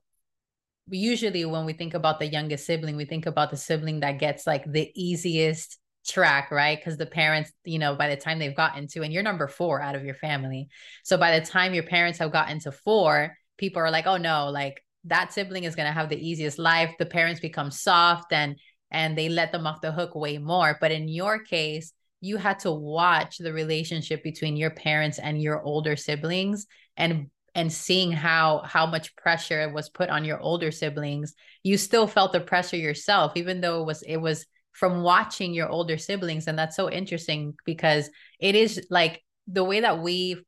usually 0.87 1.43
when 1.43 1.65
we 1.65 1.73
think 1.73 1.93
about 1.93 2.19
the 2.19 2.27
youngest 2.27 2.65
sibling, 2.65 2.95
we 2.95 3.03
think 3.03 3.25
about 3.25 3.51
the 3.51 3.57
sibling 3.57 3.99
that 3.99 4.17
gets 4.17 4.47
like 4.47 4.63
the 4.65 4.89
easiest 4.95 5.77
track, 6.07 6.51
right? 6.51 6.79
Because 6.79 6.95
the 6.95 7.05
parents, 7.05 7.51
you 7.65 7.79
know, 7.79 7.95
by 7.95 8.07
the 8.07 8.15
time 8.15 8.39
they've 8.39 8.55
gotten 8.55 8.87
to, 8.87 9.01
and 9.01 9.11
you're 9.11 9.23
number 9.23 9.49
four 9.49 9.81
out 9.81 9.95
of 9.95 10.05
your 10.05 10.15
family. 10.15 10.69
So 11.03 11.17
by 11.17 11.37
the 11.37 11.45
time 11.45 11.73
your 11.73 11.83
parents 11.83 12.19
have 12.19 12.31
gotten 12.31 12.61
to 12.61 12.71
four, 12.71 13.35
people 13.57 13.81
are 13.81 13.91
like, 13.91 14.07
oh 14.07 14.15
no, 14.15 14.51
like 14.51 14.81
that 15.03 15.33
sibling 15.33 15.65
is 15.65 15.75
going 15.75 15.87
to 15.87 15.91
have 15.91 16.07
the 16.07 16.29
easiest 16.29 16.59
life. 16.59 16.95
The 16.97 17.05
parents 17.05 17.41
become 17.41 17.71
soft 17.71 18.31
and 18.31 18.55
and 18.89 19.17
they 19.17 19.27
let 19.27 19.51
them 19.51 19.67
off 19.67 19.81
the 19.81 19.91
hook 19.91 20.15
way 20.15 20.37
more. 20.37 20.77
But 20.79 20.93
in 20.93 21.09
your 21.09 21.39
case, 21.39 21.91
you 22.21 22.37
had 22.37 22.59
to 22.59 22.71
watch 22.71 23.37
the 23.37 23.51
relationship 23.51 24.23
between 24.23 24.55
your 24.55 24.69
parents 24.69 25.19
and 25.19 25.41
your 25.41 25.61
older 25.61 25.95
siblings 25.95 26.67
and 26.97 27.27
and 27.53 27.71
seeing 27.71 28.11
how 28.11 28.61
how 28.63 28.85
much 28.85 29.15
pressure 29.17 29.69
was 29.73 29.89
put 29.89 30.09
on 30.09 30.23
your 30.23 30.39
older 30.39 30.71
siblings 30.71 31.33
you 31.63 31.77
still 31.77 32.07
felt 32.07 32.31
the 32.31 32.39
pressure 32.39 32.77
yourself 32.77 33.33
even 33.35 33.59
though 33.59 33.81
it 33.81 33.85
was 33.85 34.01
it 34.03 34.17
was 34.17 34.45
from 34.73 35.01
watching 35.03 35.53
your 35.53 35.69
older 35.69 35.97
siblings. 35.97 36.47
And 36.47 36.57
that's 36.57 36.75
so 36.75 36.89
interesting 36.89 37.55
because 37.65 38.09
it 38.39 38.55
is 38.55 38.87
like 38.89 39.21
the 39.47 39.63
way 39.63 39.81
that 39.81 40.01
we 40.01 40.45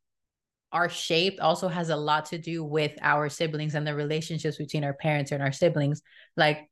are 0.71 0.89
shaped 0.89 1.39
also 1.39 1.67
has 1.67 1.89
a 1.89 1.95
lot 1.95 2.25
to 2.27 2.37
do 2.37 2.63
with 2.63 2.93
our 3.01 3.29
siblings 3.29 3.75
and 3.75 3.85
the 3.85 3.93
relationships 3.93 4.57
between 4.57 4.83
our 4.83 4.93
parents 4.93 5.31
and 5.31 5.43
our 5.43 5.51
siblings. 5.51 6.01
Like 6.35 6.69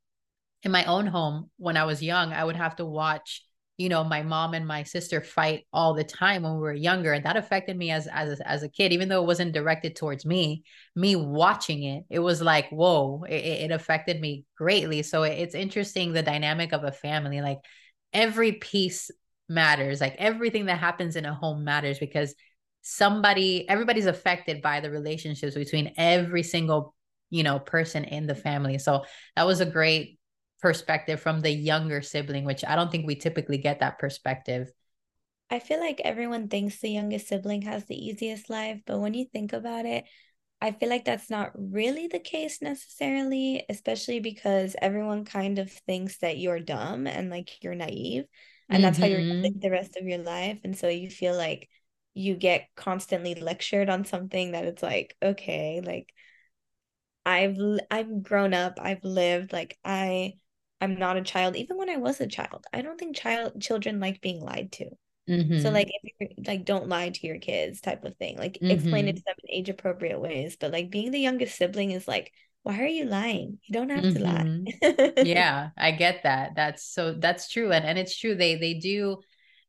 in 0.63 0.71
my 0.71 0.85
own 0.85 1.07
home 1.07 1.49
when 1.57 1.75
i 1.75 1.85
was 1.85 2.03
young 2.03 2.33
i 2.33 2.43
would 2.43 2.55
have 2.55 2.75
to 2.75 2.85
watch 2.85 3.43
you 3.81 3.89
know 3.89 4.03
my 4.03 4.21
mom 4.21 4.53
and 4.53 4.67
my 4.67 4.83
sister 4.83 5.21
fight 5.21 5.65
all 5.73 5.95
the 5.95 6.03
time 6.03 6.43
when 6.43 6.53
we 6.53 6.59
were 6.59 6.73
younger 6.73 7.13
and 7.13 7.25
that 7.25 7.35
affected 7.35 7.75
me 7.75 7.89
as 7.89 8.07
as 8.07 8.39
as 8.41 8.61
a 8.61 8.69
kid 8.69 8.93
even 8.93 9.09
though 9.09 9.23
it 9.23 9.25
wasn't 9.25 9.51
directed 9.51 9.95
towards 9.95 10.23
me 10.25 10.63
me 10.95 11.15
watching 11.15 11.83
it 11.83 12.03
it 12.09 12.19
was 12.19 12.41
like 12.41 12.69
whoa 12.69 13.23
it, 13.27 13.33
it 13.33 13.71
affected 13.71 14.21
me 14.21 14.45
greatly. 14.55 15.01
So 15.01 15.23
it's 15.23 15.55
interesting 15.55 16.13
the 16.13 16.21
dynamic 16.21 16.73
of 16.73 16.83
a 16.83 16.91
family 16.91 17.41
like 17.41 17.57
every 18.13 18.53
piece 18.53 19.09
matters 19.49 19.99
like 19.99 20.15
everything 20.17 20.65
that 20.65 20.77
happens 20.77 21.15
in 21.15 21.25
a 21.25 21.33
home 21.33 21.63
matters 21.63 21.97
because 21.97 22.35
somebody 22.81 23.67
everybody's 23.67 24.05
affected 24.05 24.61
by 24.61 24.79
the 24.79 24.91
relationships 24.91 25.55
between 25.55 25.93
every 25.97 26.43
single 26.43 26.93
you 27.31 27.41
know 27.41 27.57
person 27.57 28.03
in 28.03 28.27
the 28.27 28.35
family. 28.35 28.77
So 28.77 29.05
that 29.35 29.47
was 29.47 29.61
a 29.61 29.65
great 29.65 30.19
perspective 30.61 31.19
from 31.19 31.41
the 31.41 31.51
younger 31.51 32.01
sibling, 32.01 32.45
which 32.45 32.63
I 32.65 32.75
don't 32.75 32.91
think 32.91 33.05
we 33.05 33.15
typically 33.15 33.57
get 33.57 33.79
that 33.79 33.99
perspective. 33.99 34.71
I 35.49 35.59
feel 35.59 35.79
like 35.79 35.99
everyone 36.03 36.47
thinks 36.47 36.79
the 36.79 36.89
youngest 36.89 37.27
sibling 37.27 37.63
has 37.63 37.85
the 37.85 37.95
easiest 37.95 38.49
life, 38.49 38.79
but 38.85 38.99
when 38.99 39.13
you 39.13 39.25
think 39.25 39.51
about 39.51 39.85
it, 39.85 40.05
I 40.61 40.71
feel 40.71 40.89
like 40.89 41.05
that's 41.05 41.29
not 41.29 41.51
really 41.55 42.07
the 42.07 42.19
case 42.19 42.61
necessarily, 42.61 43.65
especially 43.67 44.19
because 44.19 44.75
everyone 44.79 45.25
kind 45.25 45.57
of 45.57 45.71
thinks 45.71 46.19
that 46.19 46.37
you're 46.37 46.59
dumb 46.59 47.07
and 47.07 47.29
like 47.29 47.63
you're 47.63 47.75
naive, 47.75 48.25
and 48.69 48.77
mm-hmm. 48.77 48.81
that's 48.83 48.97
how 48.97 49.07
you're 49.07 49.19
mm-hmm. 49.19 49.59
the 49.59 49.71
rest 49.71 49.97
of 49.97 50.07
your 50.07 50.19
life. 50.19 50.59
And 50.63 50.77
so 50.77 50.87
you 50.87 51.09
feel 51.09 51.35
like 51.35 51.67
you 52.13 52.35
get 52.35 52.67
constantly 52.75 53.35
lectured 53.35 53.89
on 53.89 54.05
something 54.05 54.51
that 54.51 54.65
it's 54.65 54.83
like, 54.83 55.15
okay, 55.21 55.81
like 55.83 56.13
I've 57.25 57.57
I've 57.89 58.23
grown 58.23 58.53
up, 58.53 58.79
I've 58.79 59.03
lived, 59.03 59.51
like 59.51 59.77
I 59.83 60.33
I'm 60.81 60.95
not 60.95 61.17
a 61.17 61.21
child. 61.21 61.55
Even 61.55 61.77
when 61.77 61.89
I 61.89 61.97
was 61.97 62.19
a 62.19 62.27
child, 62.27 62.65
I 62.73 62.81
don't 62.81 62.99
think 62.99 63.15
child 63.15 63.61
children 63.61 63.99
like 63.99 64.21
being 64.21 64.41
lied 64.41 64.71
to. 64.73 64.89
Mm-hmm. 65.29 65.59
So 65.59 65.69
like 65.69 65.87
if 65.89 66.13
you're 66.19 66.29
like 66.45 66.65
don't 66.65 66.89
lie 66.89 67.09
to 67.09 67.27
your 67.27 67.37
kids 67.37 67.79
type 67.79 68.03
of 68.03 68.17
thing. 68.17 68.37
Like 68.37 68.53
mm-hmm. 68.53 68.71
explain 68.71 69.07
it 69.07 69.11
mm-hmm. 69.11 69.17
to 69.17 69.23
them 69.25 69.35
in 69.43 69.55
age 69.55 69.69
appropriate 69.69 70.19
ways. 70.19 70.57
But 70.59 70.71
like 70.71 70.89
being 70.89 71.11
the 71.11 71.19
youngest 71.19 71.55
sibling 71.55 71.91
is 71.91 72.07
like, 72.07 72.33
why 72.63 72.79
are 72.79 72.87
you 72.87 73.05
lying? 73.05 73.59
You 73.63 73.73
don't 73.73 73.89
have 73.89 74.03
mm-hmm. 74.03 74.83
to 74.83 75.13
lie. 75.15 75.23
yeah, 75.23 75.69
I 75.77 75.91
get 75.91 76.23
that. 76.23 76.51
That's 76.55 76.83
so 76.83 77.13
that's 77.13 77.49
true. 77.49 77.71
And 77.71 77.85
and 77.85 77.97
it's 77.97 78.17
true. 78.17 78.35
They 78.35 78.55
they 78.55 78.73
do 78.73 79.17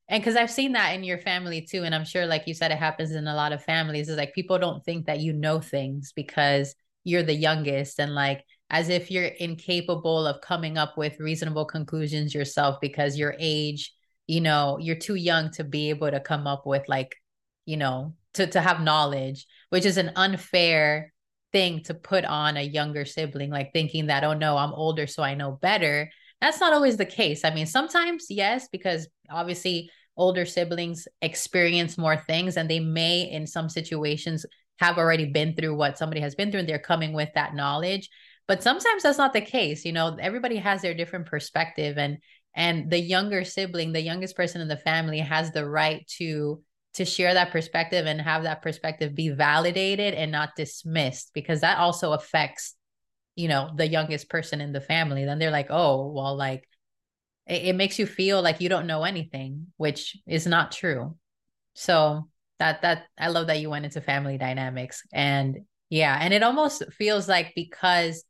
and 0.09 0.23
because 0.23 0.37
I've 0.37 0.51
seen 0.51 0.73
that 0.73 0.95
in 0.95 1.05
your 1.05 1.19
family 1.19 1.63
too. 1.63 1.85
And 1.85 1.95
I'm 1.95 2.05
sure 2.05 2.27
like 2.27 2.47
you 2.47 2.55
said, 2.55 2.71
it 2.71 2.79
happens 2.79 3.13
in 3.13 3.27
a 3.27 3.35
lot 3.35 3.53
of 3.53 3.65
families, 3.65 4.09
is 4.09 4.17
like 4.17 4.35
people 4.35 4.59
don't 4.59 4.85
think 4.85 5.07
that 5.07 5.21
you 5.21 5.33
know 5.33 5.61
things 5.61 6.13
because 6.15 6.75
you're 7.05 7.23
the 7.23 7.35
youngest 7.35 7.99
and 7.99 8.15
like 8.15 8.45
as 8.73 8.89
if 8.89 9.11
you're 9.11 9.25
incapable 9.25 10.27
of 10.27 10.41
coming 10.41 10.77
up 10.79 10.97
with 10.97 11.21
reasonable 11.21 11.67
conclusions 11.67 12.35
yourself 12.35 12.79
because 12.81 13.19
your 13.19 13.37
age 13.39 13.93
you 14.27 14.41
know 14.41 14.79
you're 14.81 14.97
too 14.97 15.15
young 15.15 15.51
to 15.51 15.63
be 15.63 15.91
able 15.91 16.11
to 16.11 16.19
come 16.19 16.47
up 16.47 16.67
with 16.67 16.83
like 16.89 17.15
you 17.67 17.77
know 17.77 18.15
to 18.35 18.47
to 18.47 18.61
have 18.61 18.81
knowledge 18.81 19.47
which 19.71 19.85
is 19.85 19.99
an 19.99 20.11
unfair 20.17 21.13
thing 21.53 21.83
to 21.83 21.95
put 21.95 22.25
on 22.25 22.57
a 22.57 22.63
younger 22.63 23.05
sibling 23.05 23.51
like 23.51 23.73
thinking 23.73 24.07
that 24.07 24.25
oh 24.25 24.33
no 24.33 24.57
I'm 24.57 24.73
older 24.73 25.07
so 25.07 25.23
I 25.23 25.35
know 25.35 25.53
better. 25.53 26.11
That's 26.41 26.59
not 26.59 26.73
always 26.73 26.97
the 26.97 27.07
case. 27.07 27.45
I 27.45 27.55
mean 27.55 27.67
sometimes 27.67 28.27
yes 28.31 28.69
because 28.73 29.07
obviously 29.31 29.91
older 30.17 30.45
siblings 30.45 31.07
experience 31.21 31.99
more 31.99 32.17
things 32.27 32.57
and 32.57 32.69
they 32.69 32.81
may 32.81 33.31
in 33.31 33.47
some 33.47 33.69
situations 33.69 34.45
have 34.79 34.99
already 34.99 35.27
been 35.27 35.55
through 35.55 35.77
what 35.77 35.99
somebody 35.99 36.21
has 36.21 36.35
been 36.35 36.51
through 36.51 36.61
and 36.61 36.69
they're 36.69 36.79
coming 36.79 37.13
with 37.13 37.29
that 37.35 37.55
knowledge 37.55 38.09
but 38.47 38.63
sometimes 38.63 39.03
that's 39.03 39.19
not 39.19 39.33
the 39.33 39.41
case 39.41 39.85
you 39.85 39.93
know 39.93 40.17
everybody 40.21 40.57
has 40.57 40.83
their 40.83 40.95
different 40.95 41.27
perspective 41.27 41.99
and 41.99 42.19
and 42.55 42.91
the 42.91 42.99
younger 42.99 43.45
sibling 43.45 43.93
the 43.93 44.01
youngest 44.01 44.37
person 44.37 44.61
in 44.61 44.69
the 44.69 44.77
family 44.77 45.19
has 45.19 45.53
the 45.53 45.69
right 45.69 46.07
to 46.07 46.63
to 46.95 47.05
share 47.05 47.35
that 47.35 47.51
perspective 47.51 48.07
and 48.07 48.21
have 48.21 48.43
that 48.43 48.63
perspective 48.63 49.15
be 49.15 49.31
validated 49.31 50.15
and 50.15 50.31
not 50.31 50.51
dismissed 50.57 51.31
because 51.33 51.61
that 51.63 51.79
also 51.79 52.13
affects 52.13 52.75
you 53.35 53.49
know 53.49 53.71
the 53.77 53.87
youngest 53.87 54.29
person 54.29 54.61
in 54.61 54.73
the 54.73 54.81
family. 54.81 55.25
Then 55.25 55.39
they're 55.39 55.51
like 55.51 55.71
oh 55.71 56.11
well 56.13 56.37
like 56.37 56.69
it, 57.47 57.63
it 57.69 57.77
makes 57.77 57.99
you 57.99 58.07
feel 58.07 58.43
like 58.43 58.61
you 58.61 58.69
don't 58.69 58.87
know 58.87 59.05
anything 59.05 59.69
which 59.77 60.17
is 60.27 60.47
not 60.47 60.73
true. 60.73 61.17
So 61.75 62.29
that 62.59 62.83
that 62.83 63.05
I 63.19 63.29
love 63.29 63.47
that 63.47 63.61
you 63.61 63.71
went 63.71 63.87
into 63.87 64.01
family 64.01 64.39
dynamics 64.39 65.03
and 65.13 65.61
yeah, 65.89 66.17
and 66.21 66.33
it 66.33 66.43
almost 66.43 66.83
feels 66.93 67.29
like 67.29 67.53
because 67.55 68.25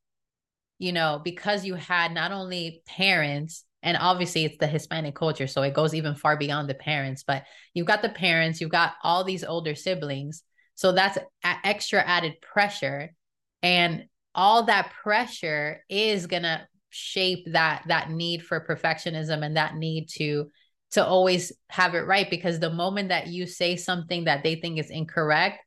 you 0.82 0.90
know, 0.90 1.20
because 1.22 1.64
you 1.64 1.76
had 1.76 2.12
not 2.12 2.32
only 2.32 2.82
parents 2.86 3.64
and 3.84 3.96
obviously 3.96 4.44
it's 4.44 4.58
the 4.58 4.66
Hispanic 4.66 5.14
culture, 5.14 5.46
so 5.46 5.62
it 5.62 5.74
goes 5.74 5.94
even 5.94 6.16
far 6.16 6.36
beyond 6.36 6.68
the 6.68 6.74
parents, 6.74 7.22
but 7.22 7.44
you've 7.72 7.86
got 7.86 8.02
the 8.02 8.08
parents, 8.08 8.60
you've 8.60 8.68
got 8.68 8.94
all 9.04 9.22
these 9.22 9.44
older 9.44 9.76
siblings. 9.76 10.42
So 10.74 10.90
that's 10.90 11.18
extra 11.44 12.02
added 12.02 12.34
pressure 12.40 13.14
and 13.62 14.06
all 14.34 14.64
that 14.64 14.90
pressure 15.04 15.84
is 15.88 16.26
going 16.26 16.42
to 16.42 16.66
shape 16.90 17.46
that 17.52 17.84
that 17.86 18.10
need 18.10 18.44
for 18.44 18.66
perfectionism 18.66 19.44
and 19.44 19.56
that 19.56 19.76
need 19.76 20.08
to 20.16 20.50
to 20.90 21.06
always 21.06 21.52
have 21.70 21.94
it 21.94 22.06
right 22.08 22.28
because 22.28 22.58
the 22.58 22.70
moment 22.70 23.10
that 23.10 23.28
you 23.28 23.46
say 23.46 23.76
something 23.76 24.24
that 24.24 24.42
they 24.42 24.56
think 24.56 24.78
is 24.78 24.90
incorrect 24.90 25.58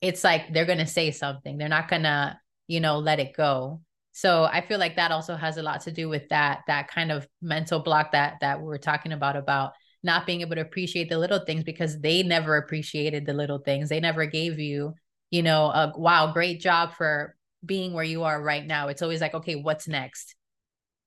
it's 0.00 0.24
like 0.24 0.52
they're 0.52 0.64
going 0.64 0.78
to 0.78 0.86
say 0.86 1.12
something 1.12 1.58
they're 1.58 1.68
not 1.68 1.86
going 1.86 2.02
to 2.02 2.36
you 2.66 2.80
know 2.80 2.98
let 2.98 3.20
it 3.20 3.36
go 3.36 3.80
so 4.16 4.44
i 4.44 4.60
feel 4.60 4.78
like 4.78 4.96
that 4.96 5.10
also 5.10 5.36
has 5.36 5.58
a 5.58 5.62
lot 5.62 5.82
to 5.82 5.90
do 5.90 6.08
with 6.08 6.26
that 6.30 6.60
that 6.66 6.88
kind 6.88 7.12
of 7.12 7.28
mental 7.42 7.80
block 7.80 8.12
that 8.12 8.36
that 8.40 8.60
we 8.60 8.66
we're 8.66 8.78
talking 8.78 9.12
about 9.12 9.36
about 9.36 9.72
not 10.04 10.26
being 10.26 10.42
able 10.42 10.54
to 10.54 10.60
appreciate 10.60 11.08
the 11.08 11.18
little 11.18 11.40
things 11.40 11.64
because 11.64 11.98
they 11.98 12.22
never 12.22 12.58
appreciated 12.58 13.24
the 13.24 13.32
little 13.32 13.58
things. 13.58 13.88
They 13.88 14.00
never 14.00 14.26
gave 14.26 14.60
you 14.60 14.94
you 15.30 15.42
know 15.42 15.66
a 15.66 15.92
wow 15.96 16.32
great 16.32 16.60
job 16.60 16.92
for 16.92 17.34
being 17.64 17.94
where 17.94 18.04
you 18.04 18.22
are 18.22 18.40
right 18.40 18.64
now. 18.64 18.88
It's 18.88 19.02
always 19.02 19.20
like 19.20 19.34
okay 19.34 19.56
what's 19.56 19.88
next? 19.88 20.36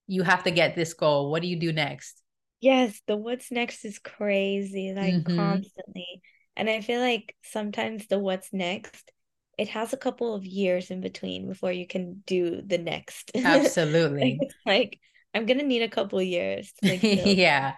You 0.08 0.24
have 0.24 0.44
to 0.44 0.52
get 0.52 0.76
this 0.76 0.94
goal. 0.94 1.32
What 1.32 1.44
do 1.44 1.48
you 1.48 1.60
do 1.60 1.72
next? 1.72 2.22
Yes, 2.60 3.00
the 3.06 3.16
what's 3.16 3.52
next 3.52 3.86
is 3.86 4.00
crazy, 4.00 4.94
like 4.94 5.14
mm-hmm. 5.14 5.36
constantly. 5.36 6.22
And 6.56 6.68
I 6.68 6.82
feel 6.82 7.00
like 7.00 7.36
sometimes 7.44 8.08
the 8.08 8.18
what's 8.18 8.52
next, 8.52 9.12
it 9.58 9.70
has 9.70 9.94
a 9.94 9.98
couple 9.98 10.34
of 10.34 10.46
years 10.46 10.92
in 10.92 11.02
between 11.02 11.48
before 11.48 11.72
you 11.72 11.88
can 11.88 12.24
do 12.26 12.62
the 12.66 12.78
next. 12.78 13.32
Absolutely. 13.36 14.40
like 14.66 15.00
I'm 15.34 15.46
gonna 15.46 15.64
need 15.64 15.82
a 15.82 15.90
couple 15.90 16.22
years 16.22 16.74
to 16.84 16.90
like 16.90 17.04
yeah. 17.04 17.74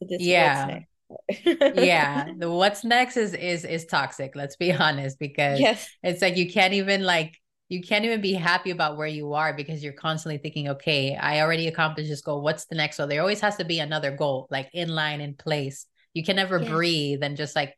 yeah. 0.00 0.80
yeah. 1.44 2.28
The 2.38 2.50
what's 2.50 2.84
next 2.84 3.16
is 3.16 3.34
is 3.34 3.64
is 3.64 3.86
toxic, 3.86 4.36
let's 4.36 4.56
be 4.56 4.72
honest, 4.72 5.18
because 5.18 5.60
yes. 5.60 5.88
it's 6.02 6.22
like 6.22 6.36
you 6.36 6.50
can't 6.50 6.74
even 6.74 7.04
like 7.04 7.36
you 7.70 7.80
can't 7.80 8.04
even 8.04 8.20
be 8.20 8.34
happy 8.34 8.72
about 8.72 8.96
where 8.96 9.06
you 9.06 9.32
are 9.34 9.54
because 9.54 9.82
you're 9.82 9.92
constantly 9.92 10.38
thinking, 10.38 10.70
okay, 10.70 11.14
I 11.14 11.40
already 11.40 11.68
accomplished 11.68 12.10
this 12.10 12.20
goal. 12.20 12.42
What's 12.42 12.64
the 12.64 12.74
next? 12.74 12.96
So 12.96 13.06
there 13.06 13.20
always 13.20 13.40
has 13.40 13.56
to 13.56 13.64
be 13.64 13.78
another 13.78 14.10
goal, 14.10 14.48
like 14.50 14.68
in 14.72 14.88
line, 14.88 15.20
in 15.20 15.34
place. 15.34 15.86
You 16.12 16.24
can 16.24 16.34
never 16.34 16.58
yes. 16.58 16.68
breathe 16.68 17.22
and 17.22 17.36
just 17.36 17.54
like, 17.54 17.76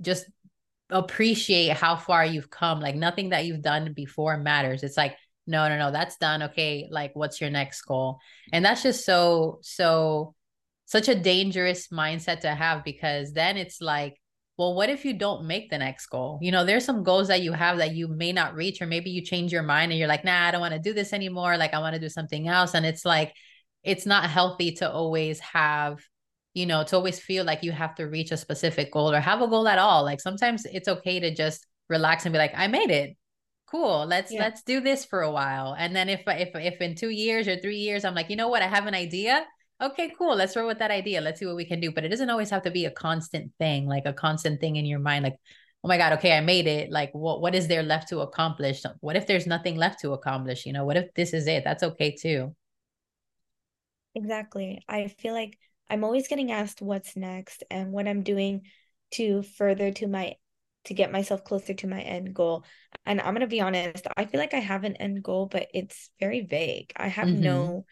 just 0.00 0.26
appreciate 0.90 1.76
how 1.76 1.96
far 1.96 2.24
you've 2.24 2.50
come. 2.50 2.80
Like 2.80 2.94
nothing 2.94 3.30
that 3.30 3.44
you've 3.44 3.62
done 3.62 3.92
before 3.94 4.36
matters. 4.36 4.82
It's 4.82 4.96
like, 4.96 5.16
no, 5.46 5.68
no, 5.68 5.78
no, 5.78 5.90
that's 5.90 6.16
done. 6.18 6.42
Okay. 6.44 6.88
Like, 6.90 7.12
what's 7.14 7.40
your 7.40 7.50
next 7.50 7.82
goal? 7.82 8.18
And 8.52 8.64
that's 8.64 8.82
just 8.82 9.04
so, 9.04 9.58
so, 9.62 10.34
such 10.84 11.08
a 11.08 11.14
dangerous 11.14 11.88
mindset 11.88 12.40
to 12.40 12.54
have 12.54 12.82
because 12.82 13.32
then 13.32 13.58
it's 13.58 13.80
like, 13.80 14.16
well, 14.56 14.74
what 14.74 14.88
if 14.88 15.04
you 15.04 15.12
don't 15.12 15.46
make 15.46 15.70
the 15.70 15.78
next 15.78 16.06
goal? 16.06 16.38
You 16.42 16.50
know, 16.50 16.64
there's 16.64 16.84
some 16.84 17.04
goals 17.04 17.28
that 17.28 17.42
you 17.42 17.52
have 17.52 17.78
that 17.78 17.94
you 17.94 18.08
may 18.08 18.32
not 18.32 18.54
reach, 18.54 18.82
or 18.82 18.86
maybe 18.86 19.10
you 19.10 19.22
change 19.22 19.52
your 19.52 19.62
mind 19.62 19.92
and 19.92 19.98
you're 19.98 20.08
like, 20.08 20.24
nah, 20.24 20.46
I 20.46 20.50
don't 20.50 20.60
want 20.60 20.74
to 20.74 20.80
do 20.80 20.92
this 20.92 21.12
anymore. 21.12 21.56
Like, 21.56 21.74
I 21.74 21.78
want 21.78 21.94
to 21.94 22.00
do 22.00 22.08
something 22.08 22.48
else. 22.48 22.74
And 22.74 22.84
it's 22.84 23.04
like, 23.04 23.34
it's 23.84 24.06
not 24.06 24.28
healthy 24.28 24.72
to 24.76 24.90
always 24.90 25.38
have, 25.40 26.00
you 26.58 26.66
know, 26.66 26.82
to 26.82 26.96
always 26.96 27.20
feel 27.20 27.44
like 27.44 27.62
you 27.62 27.72
have 27.72 27.94
to 27.94 28.04
reach 28.04 28.32
a 28.32 28.36
specific 28.36 28.92
goal 28.92 29.12
or 29.12 29.20
have 29.20 29.40
a 29.40 29.48
goal 29.48 29.68
at 29.68 29.78
all. 29.78 30.04
Like, 30.04 30.20
sometimes 30.20 30.64
it's 30.64 30.88
okay 30.88 31.20
to 31.20 31.34
just 31.34 31.66
relax 31.88 32.26
and 32.26 32.32
be 32.32 32.38
like, 32.38 32.52
I 32.56 32.66
made 32.66 32.90
it. 32.90 33.16
Cool. 33.70 34.06
Let's 34.06 34.32
yeah. 34.32 34.40
let's 34.40 34.62
do 34.62 34.80
this 34.80 35.04
for 35.04 35.20
a 35.22 35.30
while. 35.30 35.76
And 35.78 35.94
then 35.94 36.08
if 36.08 36.22
if 36.26 36.50
if 36.54 36.80
in 36.80 36.94
2 36.94 37.10
years 37.10 37.46
or 37.46 37.56
3 37.56 37.76
years 37.76 38.04
I'm 38.04 38.14
like, 38.14 38.30
you 38.30 38.36
know 38.36 38.48
what, 38.48 38.62
I 38.62 38.66
have 38.66 38.86
an 38.86 38.94
idea, 38.94 39.44
okay, 39.80 40.10
cool. 40.18 40.34
Let's 40.34 40.56
roll 40.56 40.66
with 40.66 40.78
that 40.78 40.90
idea. 40.90 41.20
Let's 41.20 41.38
see 41.40 41.46
what 41.46 41.56
we 41.56 41.66
can 41.66 41.80
do. 41.80 41.92
But 41.92 42.04
it 42.04 42.08
doesn't 42.08 42.30
always 42.30 42.50
have 42.50 42.62
to 42.62 42.70
be 42.70 42.86
a 42.86 42.90
constant 42.90 43.52
thing, 43.58 43.86
like 43.86 44.06
a 44.06 44.12
constant 44.14 44.60
thing 44.60 44.76
in 44.76 44.86
your 44.86 44.98
mind. 44.98 45.22
Like, 45.24 45.36
oh 45.84 45.88
my 45.88 45.98
God, 45.98 46.14
okay, 46.14 46.32
I 46.36 46.40
made 46.40 46.66
it. 46.66 46.90
Like, 46.90 47.10
what 47.12 47.40
what 47.42 47.54
is 47.54 47.68
there 47.68 47.82
left 47.82 48.08
to 48.08 48.20
accomplish? 48.20 48.82
What 49.00 49.16
if 49.16 49.26
there's 49.26 49.46
nothing 49.46 49.76
left 49.76 50.00
to 50.00 50.12
accomplish? 50.12 50.66
You 50.66 50.72
know, 50.72 50.84
what 50.84 50.96
if 50.96 51.12
this 51.14 51.32
is 51.34 51.46
it? 51.46 51.62
That's 51.64 51.82
okay 51.82 52.16
too. 52.16 52.54
Exactly. 54.14 54.82
I 54.88 55.08
feel 55.08 55.34
like 55.34 55.58
I'm 55.90 56.04
always 56.04 56.28
getting 56.28 56.52
asked 56.52 56.82
what's 56.82 57.16
next 57.16 57.64
and 57.70 57.92
what 57.92 58.08
I'm 58.08 58.22
doing 58.22 58.62
to 59.12 59.42
further 59.42 59.90
to 59.92 60.06
my 60.06 60.36
to 60.84 60.94
get 60.94 61.12
myself 61.12 61.44
closer 61.44 61.74
to 61.74 61.86
my 61.86 62.00
end 62.00 62.34
goal. 62.34 62.64
And 63.04 63.20
I'm 63.20 63.34
going 63.34 63.40
to 63.40 63.46
be 63.46 63.60
honest, 63.60 64.06
I 64.16 64.24
feel 64.24 64.40
like 64.40 64.54
I 64.54 64.58
have 64.58 64.84
an 64.84 64.96
end 64.96 65.22
goal, 65.22 65.46
but 65.46 65.68
it's 65.74 66.10
very 66.18 66.40
vague. 66.40 66.92
I 66.96 67.08
have 67.08 67.28
mm-hmm. 67.28 67.42
no 67.42 67.84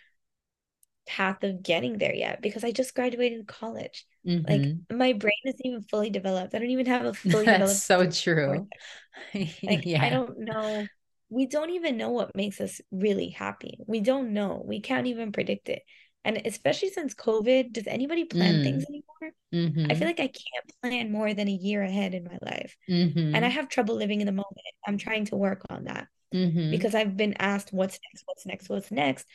path 1.06 1.44
of 1.44 1.62
getting 1.62 1.98
there 1.98 2.14
yet 2.14 2.42
because 2.42 2.64
I 2.64 2.72
just 2.72 2.94
graduated 2.94 3.46
college. 3.46 4.04
Mm-hmm. 4.26 4.50
Like 4.50 4.76
my 4.90 5.12
brain 5.12 5.35
isn't 5.44 5.64
even 5.64 5.82
fully 5.82 6.11
developed. 6.11 6.54
I 6.54 6.59
don't 6.59 6.70
even 6.70 6.87
have 6.87 7.04
a 7.04 7.14
fully 7.14 7.44
developed. 7.44 7.78
so 7.78 8.11
true. 8.11 8.66
like 9.35 9.85
yeah. 9.85 10.04
I 10.04 10.11
don't 10.11 10.38
know. 10.38 10.87
We 11.28 11.46
don't 11.46 11.70
even 11.70 11.96
know 11.96 12.11
what 12.11 12.37
makes 12.37 12.61
us 12.61 12.80
really 12.90 13.30
happy. 13.30 13.78
We 13.87 14.00
don't 14.00 14.32
know. 14.32 14.62
We 14.64 14.80
can't 14.80 15.06
even 15.09 15.32
predict 15.32 15.68
it. 15.68 15.82
And 16.26 16.42
especially 16.44 16.90
since 16.90 17.14
COVID, 17.14 17.72
does 17.72 17.86
anybody 17.86 18.24
plan 18.24 18.56
mm. 18.56 18.62
things 18.64 18.84
anymore? 18.88 19.32
Mm-hmm. 19.54 19.90
I 19.90 19.94
feel 19.94 20.08
like 20.08 20.18
I 20.18 20.26
can't 20.26 20.72
plan 20.82 21.12
more 21.12 21.32
than 21.32 21.46
a 21.46 21.52
year 21.52 21.82
ahead 21.82 22.14
in 22.14 22.24
my 22.24 22.36
life. 22.42 22.76
Mm-hmm. 22.90 23.32
And 23.34 23.44
I 23.44 23.48
have 23.48 23.68
trouble 23.68 23.94
living 23.94 24.20
in 24.20 24.26
the 24.26 24.32
moment. 24.32 24.56
I'm 24.84 24.98
trying 24.98 25.26
to 25.26 25.36
work 25.36 25.62
on 25.70 25.84
that 25.84 26.08
mm-hmm. 26.34 26.72
because 26.72 26.96
I've 26.96 27.16
been 27.16 27.34
asked 27.38 27.72
what's 27.72 28.00
next, 28.02 28.24
what's 28.26 28.44
next, 28.44 28.68
what's 28.68 28.90
next 28.90 29.26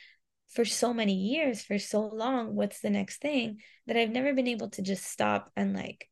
for 0.50 0.66
so 0.66 0.92
many 0.92 1.14
years, 1.14 1.62
for 1.62 1.78
so 1.78 2.02
long, 2.02 2.54
what's 2.54 2.80
the 2.80 2.90
next 2.90 3.22
thing 3.22 3.62
that 3.86 3.96
I've 3.96 4.10
never 4.10 4.34
been 4.34 4.48
able 4.48 4.68
to 4.70 4.82
just 4.82 5.06
stop 5.06 5.50
and 5.56 5.74
like 5.74 6.10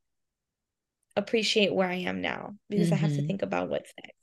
appreciate 1.14 1.74
where 1.74 1.88
I 1.88 1.96
am 1.96 2.22
now 2.22 2.54
because 2.70 2.86
mm-hmm. 2.86 2.94
I 2.94 2.96
have 2.96 3.10
to 3.10 3.18
mm-hmm. 3.18 3.26
think 3.26 3.42
about 3.42 3.68
what's 3.68 3.92
next. 4.02 4.16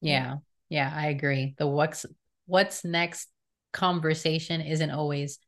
Yeah. 0.00 0.36
Yeah, 0.68 0.92
I 0.92 1.08
agree. 1.08 1.54
The 1.58 1.66
what's 1.68 2.06
what's 2.46 2.84
next 2.84 3.28
conversation 3.72 4.60
isn't 4.60 4.90
always 4.90 5.38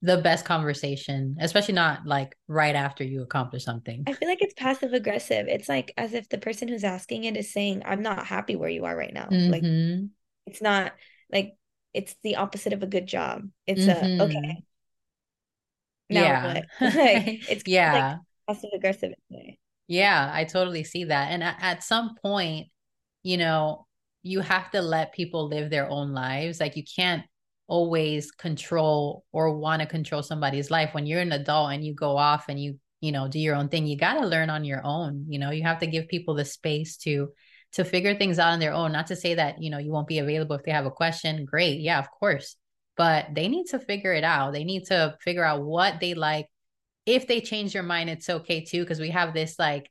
the 0.00 0.18
best 0.18 0.44
conversation, 0.44 1.36
especially 1.40 1.74
not 1.74 2.06
like 2.06 2.36
right 2.46 2.74
after 2.74 3.02
you 3.02 3.22
accomplish 3.22 3.64
something. 3.64 4.04
I 4.06 4.12
feel 4.12 4.28
like 4.28 4.42
it's 4.42 4.54
passive 4.54 4.92
aggressive. 4.92 5.48
It's 5.48 5.68
like 5.68 5.92
as 5.96 6.14
if 6.14 6.28
the 6.28 6.38
person 6.38 6.68
who's 6.68 6.84
asking 6.84 7.24
it 7.24 7.36
is 7.36 7.52
saying, 7.52 7.82
I'm 7.84 8.02
not 8.02 8.26
happy 8.26 8.54
where 8.54 8.68
you 8.68 8.84
are 8.84 8.96
right 8.96 9.12
now. 9.12 9.26
Mm-hmm. 9.26 9.52
Like 9.52 10.10
it's 10.46 10.62
not 10.62 10.92
like 11.32 11.54
it's 11.92 12.14
the 12.22 12.36
opposite 12.36 12.72
of 12.72 12.82
a 12.82 12.86
good 12.86 13.06
job. 13.06 13.48
It's 13.66 13.82
mm-hmm. 13.82 14.20
a 14.20 14.24
okay. 14.24 14.62
Now 16.10 16.22
yeah. 16.22 16.60
like, 16.80 17.50
it's 17.50 17.64
yeah. 17.66 18.18
Like 18.46 18.56
passive 18.56 18.70
aggressive. 18.74 19.12
Yeah, 19.88 20.30
I 20.32 20.44
totally 20.44 20.84
see 20.84 21.04
that. 21.04 21.32
And 21.32 21.42
at, 21.42 21.56
at 21.60 21.82
some 21.82 22.14
point, 22.22 22.68
you 23.24 23.36
know, 23.36 23.86
you 24.22 24.40
have 24.40 24.70
to 24.72 24.82
let 24.82 25.12
people 25.12 25.48
live 25.48 25.70
their 25.70 25.88
own 25.88 26.12
lives. 26.12 26.60
Like 26.60 26.76
you 26.76 26.84
can't 26.84 27.24
always 27.68 28.32
control 28.32 29.24
or 29.30 29.56
want 29.56 29.80
to 29.80 29.86
control 29.86 30.22
somebody's 30.22 30.70
life 30.70 30.94
when 30.94 31.06
you're 31.06 31.20
an 31.20 31.32
adult 31.32 31.72
and 31.72 31.84
you 31.84 31.94
go 31.94 32.16
off 32.16 32.48
and 32.48 32.60
you 32.60 32.78
you 33.00 33.12
know 33.12 33.28
do 33.28 33.38
your 33.38 33.54
own 33.54 33.68
thing 33.68 33.86
you 33.86 33.96
got 33.96 34.14
to 34.14 34.26
learn 34.26 34.50
on 34.50 34.64
your 34.64 34.80
own 34.84 35.26
you 35.28 35.38
know 35.38 35.50
you 35.50 35.62
have 35.62 35.78
to 35.78 35.86
give 35.86 36.08
people 36.08 36.34
the 36.34 36.44
space 36.44 36.96
to 36.96 37.28
to 37.72 37.84
figure 37.84 38.14
things 38.14 38.38
out 38.38 38.52
on 38.52 38.60
their 38.60 38.72
own. 38.72 38.92
Not 38.92 39.08
to 39.08 39.16
say 39.16 39.34
that, 39.34 39.62
you 39.62 39.70
know, 39.70 39.78
you 39.78 39.92
won't 39.92 40.08
be 40.08 40.18
available 40.18 40.56
if 40.56 40.62
they 40.62 40.70
have 40.70 40.86
a 40.86 40.90
question. 40.90 41.44
Great. 41.44 41.80
Yeah, 41.80 41.98
of 41.98 42.10
course. 42.10 42.56
But 42.96 43.34
they 43.34 43.48
need 43.48 43.66
to 43.66 43.78
figure 43.78 44.12
it 44.12 44.24
out. 44.24 44.52
They 44.52 44.64
need 44.64 44.86
to 44.86 45.16
figure 45.20 45.44
out 45.44 45.62
what 45.62 46.00
they 46.00 46.14
like. 46.14 46.46
If 47.06 47.26
they 47.26 47.40
change 47.40 47.72
their 47.72 47.82
mind, 47.82 48.10
it's 48.10 48.28
okay 48.28 48.64
too. 48.64 48.84
Cause 48.84 49.00
we 49.00 49.10
have 49.10 49.34
this 49.34 49.58
like 49.58 49.90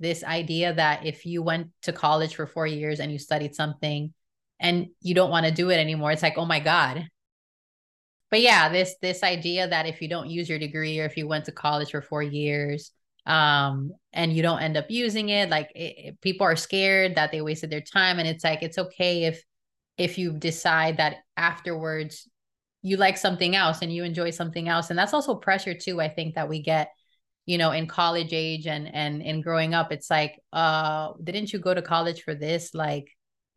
this 0.00 0.24
idea 0.24 0.74
that 0.74 1.06
if 1.06 1.26
you 1.26 1.42
went 1.42 1.68
to 1.82 1.92
college 1.92 2.34
for 2.34 2.46
four 2.46 2.66
years 2.66 3.00
and 3.00 3.10
you 3.12 3.18
studied 3.18 3.54
something 3.54 4.12
and 4.60 4.88
you 5.00 5.14
don't 5.14 5.30
want 5.30 5.46
to 5.46 5.52
do 5.52 5.70
it 5.70 5.76
anymore, 5.76 6.12
it's 6.12 6.22
like, 6.22 6.38
oh 6.38 6.44
my 6.44 6.60
God. 6.60 7.06
But 8.30 8.40
yeah, 8.40 8.68
this 8.68 8.94
this 9.00 9.22
idea 9.22 9.68
that 9.68 9.86
if 9.86 10.02
you 10.02 10.08
don't 10.08 10.28
use 10.28 10.48
your 10.48 10.58
degree 10.58 11.00
or 11.00 11.06
if 11.06 11.16
you 11.16 11.26
went 11.26 11.46
to 11.46 11.52
college 11.52 11.90
for 11.90 12.02
four 12.02 12.22
years, 12.22 12.90
um, 13.26 13.92
and 14.12 14.32
you 14.32 14.42
don't 14.42 14.62
end 14.62 14.76
up 14.76 14.86
using 14.88 15.28
it 15.28 15.50
like 15.50 15.70
it, 15.74 15.94
it, 15.98 16.20
people 16.20 16.46
are 16.46 16.56
scared 16.56 17.14
that 17.16 17.30
they 17.30 17.42
wasted 17.42 17.70
their 17.70 17.82
time 17.82 18.18
and 18.18 18.26
it's 18.26 18.42
like 18.42 18.62
it's 18.62 18.78
okay 18.78 19.24
if 19.24 19.42
if 19.98 20.16
you 20.18 20.32
decide 20.32 20.96
that 20.96 21.16
afterwards 21.36 22.26
you 22.82 22.96
like 22.96 23.18
something 23.18 23.54
else 23.54 23.82
and 23.82 23.92
you 23.92 24.02
enjoy 24.02 24.30
something 24.30 24.68
else 24.68 24.88
and 24.88 24.98
that's 24.98 25.12
also 25.12 25.34
pressure 25.34 25.74
too 25.74 26.00
i 26.00 26.08
think 26.08 26.36
that 26.36 26.48
we 26.48 26.62
get 26.62 26.90
you 27.44 27.58
know 27.58 27.70
in 27.70 27.86
college 27.86 28.32
age 28.32 28.66
and 28.66 28.94
and 28.94 29.22
in 29.22 29.40
growing 29.40 29.74
up 29.74 29.90
it's 29.90 30.10
like 30.10 30.38
uh 30.52 31.12
didn't 31.22 31.52
you 31.52 31.58
go 31.58 31.74
to 31.74 31.82
college 31.82 32.22
for 32.22 32.34
this? 32.34 32.74
Like 32.74 33.08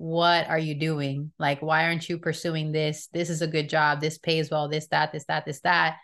what 0.01 0.49
are 0.49 0.57
you 0.57 0.73
doing 0.73 1.31
like 1.37 1.61
why 1.61 1.85
aren't 1.85 2.09
you 2.09 2.17
pursuing 2.17 2.71
this 2.71 3.07
this 3.13 3.29
is 3.29 3.43
a 3.43 3.47
good 3.47 3.69
job 3.69 4.01
this 4.01 4.17
pays 4.17 4.49
well 4.49 4.67
this 4.67 4.87
that 4.87 5.11
this 5.11 5.25
that 5.25 5.45
this 5.45 5.61
that 5.61 5.97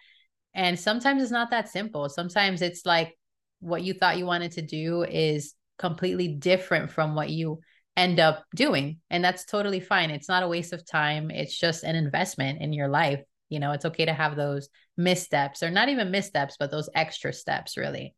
and 0.53 0.79
sometimes 0.79 1.21
it's 1.21 1.31
not 1.31 1.49
that 1.49 1.67
simple 1.67 2.07
sometimes 2.07 2.61
it's 2.61 2.85
like 2.85 3.17
what 3.59 3.81
you 3.81 3.93
thought 3.93 4.19
you 4.19 4.25
wanted 4.25 4.51
to 4.51 4.61
do 4.61 5.01
is 5.03 5.55
completely 5.79 6.27
different 6.27 6.91
from 6.91 7.15
what 7.15 7.31
you 7.31 7.59
end 7.95 8.19
up 8.19 8.45
doing. 8.55 8.99
And 9.09 9.23
that's 9.23 9.45
totally 9.45 9.79
fine. 9.79 10.11
It's 10.11 10.29
not 10.29 10.43
a 10.43 10.47
waste 10.47 10.73
of 10.73 10.85
time. 10.85 11.31
It's 11.31 11.57
just 11.57 11.83
an 11.83 11.95
investment 11.95 12.61
in 12.61 12.71
your 12.71 12.87
life. 12.87 13.21
You 13.49 13.59
know, 13.59 13.71
it's 13.71 13.85
okay 13.85 14.05
to 14.05 14.13
have 14.13 14.35
those 14.35 14.69
missteps 14.95 15.63
or 15.63 15.71
not 15.71 15.89
even 15.89 16.11
missteps, 16.11 16.55
but 16.59 16.69
those 16.69 16.89
extra 16.93 17.33
steps, 17.33 17.77
really. 17.77 18.13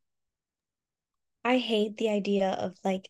I 1.45 1.57
hate 1.57 1.97
the 1.97 2.09
idea 2.09 2.49
of 2.49 2.75
like, 2.83 3.09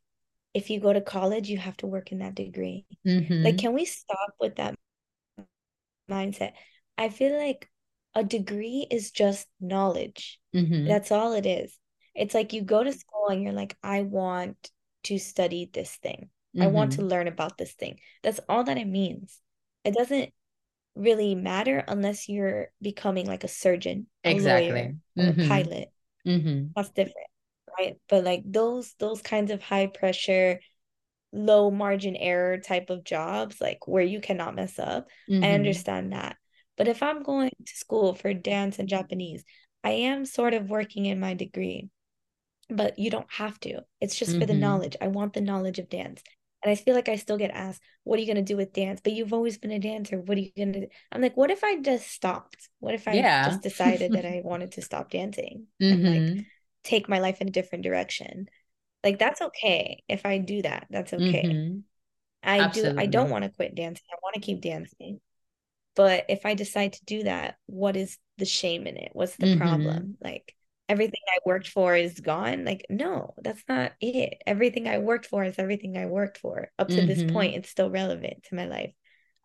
if 0.54 0.70
you 0.70 0.80
go 0.80 0.94
to 0.94 1.02
college, 1.02 1.50
you 1.50 1.58
have 1.58 1.78
to 1.78 1.88
work 1.88 2.12
in 2.12 2.20
that 2.20 2.36
degree. 2.36 2.86
Mm-hmm. 3.06 3.44
Like, 3.44 3.58
can 3.58 3.74
we 3.74 3.86
stop 3.86 4.34
with 4.40 4.56
that 4.56 4.76
mindset? 6.10 6.54
I 6.98 7.10
feel 7.10 7.38
like 7.38 7.70
a 8.16 8.24
degree 8.24 8.88
is 8.90 9.12
just 9.12 9.48
knowledge. 9.62 10.40
Mm-hmm. 10.56 10.88
That's 10.88 11.12
all 11.12 11.34
it 11.34 11.46
is. 11.46 11.78
It's 12.16 12.34
like 12.34 12.54
you 12.54 12.62
go 12.64 12.84
to 12.84 12.92
school 12.92 13.28
and 13.30 13.44
you're 13.44 13.54
like, 13.54 13.78
I 13.84 14.02
want 14.02 14.72
to 15.04 15.18
study 15.20 15.70
this 15.72 15.96
thing. 15.98 16.30
Mm-hmm. 16.56 16.64
I 16.64 16.68
want 16.68 16.94
to 16.94 16.98
mm-hmm. 17.00 17.08
learn 17.08 17.28
about 17.28 17.58
this 17.58 17.74
thing. 17.74 18.00
That's 18.24 18.40
all 18.50 18.64
that 18.64 18.78
it 18.78 18.88
means. 18.88 19.40
It 19.86 19.94
doesn't 19.94 20.34
really 20.96 21.36
matter 21.36 21.84
unless 21.88 22.28
you're 22.28 22.72
becoming 22.82 23.28
like 23.28 23.44
a 23.44 23.48
surgeon, 23.48 24.08
exactly, 24.24 24.72
lawyer, 24.72 24.96
mm-hmm. 25.18 25.42
a 25.42 25.48
pilot. 25.48 25.92
Mm-hmm. 26.28 26.68
That's 26.76 26.90
different, 26.90 27.28
right? 27.78 27.96
But 28.08 28.24
like 28.24 28.44
those 28.46 28.94
those 29.00 29.22
kinds 29.22 29.52
of 29.52 29.62
high 29.62 29.88
pressure, 29.88 30.60
low 31.32 31.72
margin 31.72 32.16
error 32.16 32.58
type 32.58 32.90
of 32.90 33.04
jobs, 33.04 33.60
like 33.62 33.88
where 33.88 34.04
you 34.04 34.22
cannot 34.22 34.56
mess 34.56 34.80
up, 34.80 35.08
I 35.30 35.32
mm-hmm. 35.32 35.44
understand 35.44 36.14
that. 36.14 36.38
But 36.78 36.88
if 36.88 37.04
I'm 37.04 37.24
going 37.24 37.52
to 37.66 37.76
school 37.76 38.14
for 38.14 38.34
dance 38.34 38.80
and 38.80 38.88
Japanese, 38.88 39.44
I 39.84 39.92
am 39.92 40.26
sort 40.26 40.54
of 40.54 40.70
working 40.70 41.06
in 41.06 41.20
my 41.20 41.34
degree 41.34 41.90
but 42.70 43.00
you 43.00 43.10
don't 43.10 43.32
have 43.32 43.60
to. 43.62 43.82
It's 44.00 44.16
just 44.16 44.32
mm-hmm. 44.32 44.42
for 44.42 44.46
the 44.46 44.54
mm-hmm. 44.54 44.62
knowledge. 44.62 44.96
I 45.02 45.08
want 45.08 45.34
the 45.34 45.42
knowledge 45.42 45.80
of 45.80 45.90
dance. 45.90 46.22
And 46.64 46.72
I 46.72 46.76
feel 46.76 46.94
like 46.94 47.08
I 47.08 47.16
still 47.16 47.38
get 47.38 47.52
asked, 47.52 47.82
what 48.04 48.18
are 48.18 48.22
you 48.22 48.26
going 48.26 48.44
to 48.46 48.54
do 48.54 48.58
with 48.58 48.74
dance? 48.74 49.00
But 49.02 49.14
you've 49.14 49.34
always 49.34 49.58
been 49.58 49.72
a 49.72 49.80
dancer. 49.80 50.18
What 50.20 50.38
are 50.38 50.42
you 50.42 50.52
going 50.56 50.74
to 50.74 50.80
do? 50.82 50.88
I'm 51.12 51.22
like, 51.22 51.38
what 51.38 51.52
if 51.52 51.64
I 51.64 51.80
just 51.80 52.10
stopped? 52.10 52.70
What 52.80 52.94
if 52.94 53.08
I 53.08 53.14
yeah. 53.14 53.48
just 53.48 53.62
decided 53.62 54.12
that 54.12 54.26
I 54.26 54.42
wanted 54.44 54.74
to 54.74 54.82
stop 54.82 55.10
dancing 55.10 55.68
mm-hmm. 55.82 55.94
and 55.94 56.04
like 56.04 56.22
mm-hmm. 56.22 56.40
Take 56.84 57.10
my 57.10 57.20
life 57.20 57.42
in 57.42 57.48
a 57.48 57.52
different 57.52 57.84
direction? 57.84 58.48
Like, 59.04 59.20
that's 59.20 59.42
okay. 59.42 60.04
If 60.10 60.26
I 60.26 60.40
do 60.40 60.62
that, 60.62 60.88
that's 60.90 61.14
okay. 61.14 61.44
Mm-hmm. 61.44 61.80
I 62.44 62.62
Absolutely. 62.62 62.94
do, 62.94 63.00
I 63.02 63.06
don't 63.06 63.30
want 63.30 63.44
to 63.44 63.50
quit 63.50 63.76
dancing. 63.76 64.06
I 64.12 64.18
want 64.24 64.36
to 64.36 64.42
keep 64.42 64.62
dancing. 64.62 65.20
But 65.96 66.26
if 66.30 66.46
I 66.46 66.54
decide 66.54 66.94
to 66.94 67.06
do 67.06 67.24
that, 67.24 67.56
what 67.66 67.96
is 67.98 68.18
the 68.38 68.46
shame 68.46 68.88
in 68.88 68.98
it? 68.98 69.12
What's 69.14 69.36
the 69.36 69.48
mm-hmm. 69.48 69.60
problem? 69.60 70.18
Like, 70.22 70.56
everything 70.88 71.22
I 71.28 71.40
worked 71.46 71.68
for 71.68 71.96
is 71.96 72.20
gone. 72.20 72.66
Like, 72.66 72.86
no, 72.90 73.34
that's 73.42 73.64
not 73.68 73.94
it. 74.02 74.42
Everything 74.48 74.88
I 74.88 74.98
worked 75.00 75.26
for 75.26 75.44
is 75.44 75.56
everything 75.58 75.98
I 75.98 76.06
worked 76.06 76.38
for. 76.38 76.72
Up 76.80 76.88
to 76.88 76.96
mm-hmm. 76.96 77.08
this 77.08 77.32
point, 77.32 77.56
it's 77.56 77.70
still 77.70 77.90
relevant 77.90 78.44
to 78.46 78.56
my 78.56 78.66
life. 78.66 78.94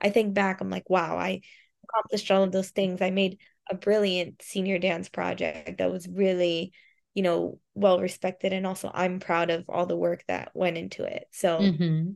I 0.00 0.10
think 0.10 0.34
back, 0.34 0.60
I'm 0.60 0.70
like, 0.70 0.88
wow, 0.88 1.16
I 1.16 1.42
accomplished 1.88 2.30
all 2.30 2.42
of 2.42 2.52
those 2.52 2.70
things. 2.70 3.02
I 3.02 3.10
made 3.10 3.38
a 3.70 3.74
brilliant 3.74 4.42
senior 4.42 4.78
dance 4.78 5.08
project 5.08 5.78
that 5.78 5.90
was 5.90 6.08
really, 6.08 6.72
you 7.14 7.22
know, 7.22 7.58
well 7.74 8.00
respected. 8.00 8.52
And 8.52 8.66
also, 8.66 8.90
I'm 8.92 9.20
proud 9.20 9.50
of 9.50 9.64
all 9.68 9.86
the 9.86 9.96
work 9.96 10.24
that 10.28 10.50
went 10.54 10.76
into 10.76 11.04
it. 11.04 11.26
So, 11.32 11.58
mm-hmm. 11.58 12.12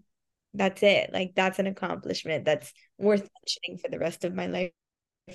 that's 0.54 0.82
it. 0.82 1.10
Like, 1.12 1.32
that's 1.34 1.58
an 1.58 1.66
accomplishment 1.66 2.44
that's 2.44 2.72
worth 2.98 3.28
mentioning 3.40 3.78
for 3.82 3.90
the 3.90 3.98
rest 3.98 4.24
of 4.24 4.34
my 4.34 4.46
life, 4.46 4.72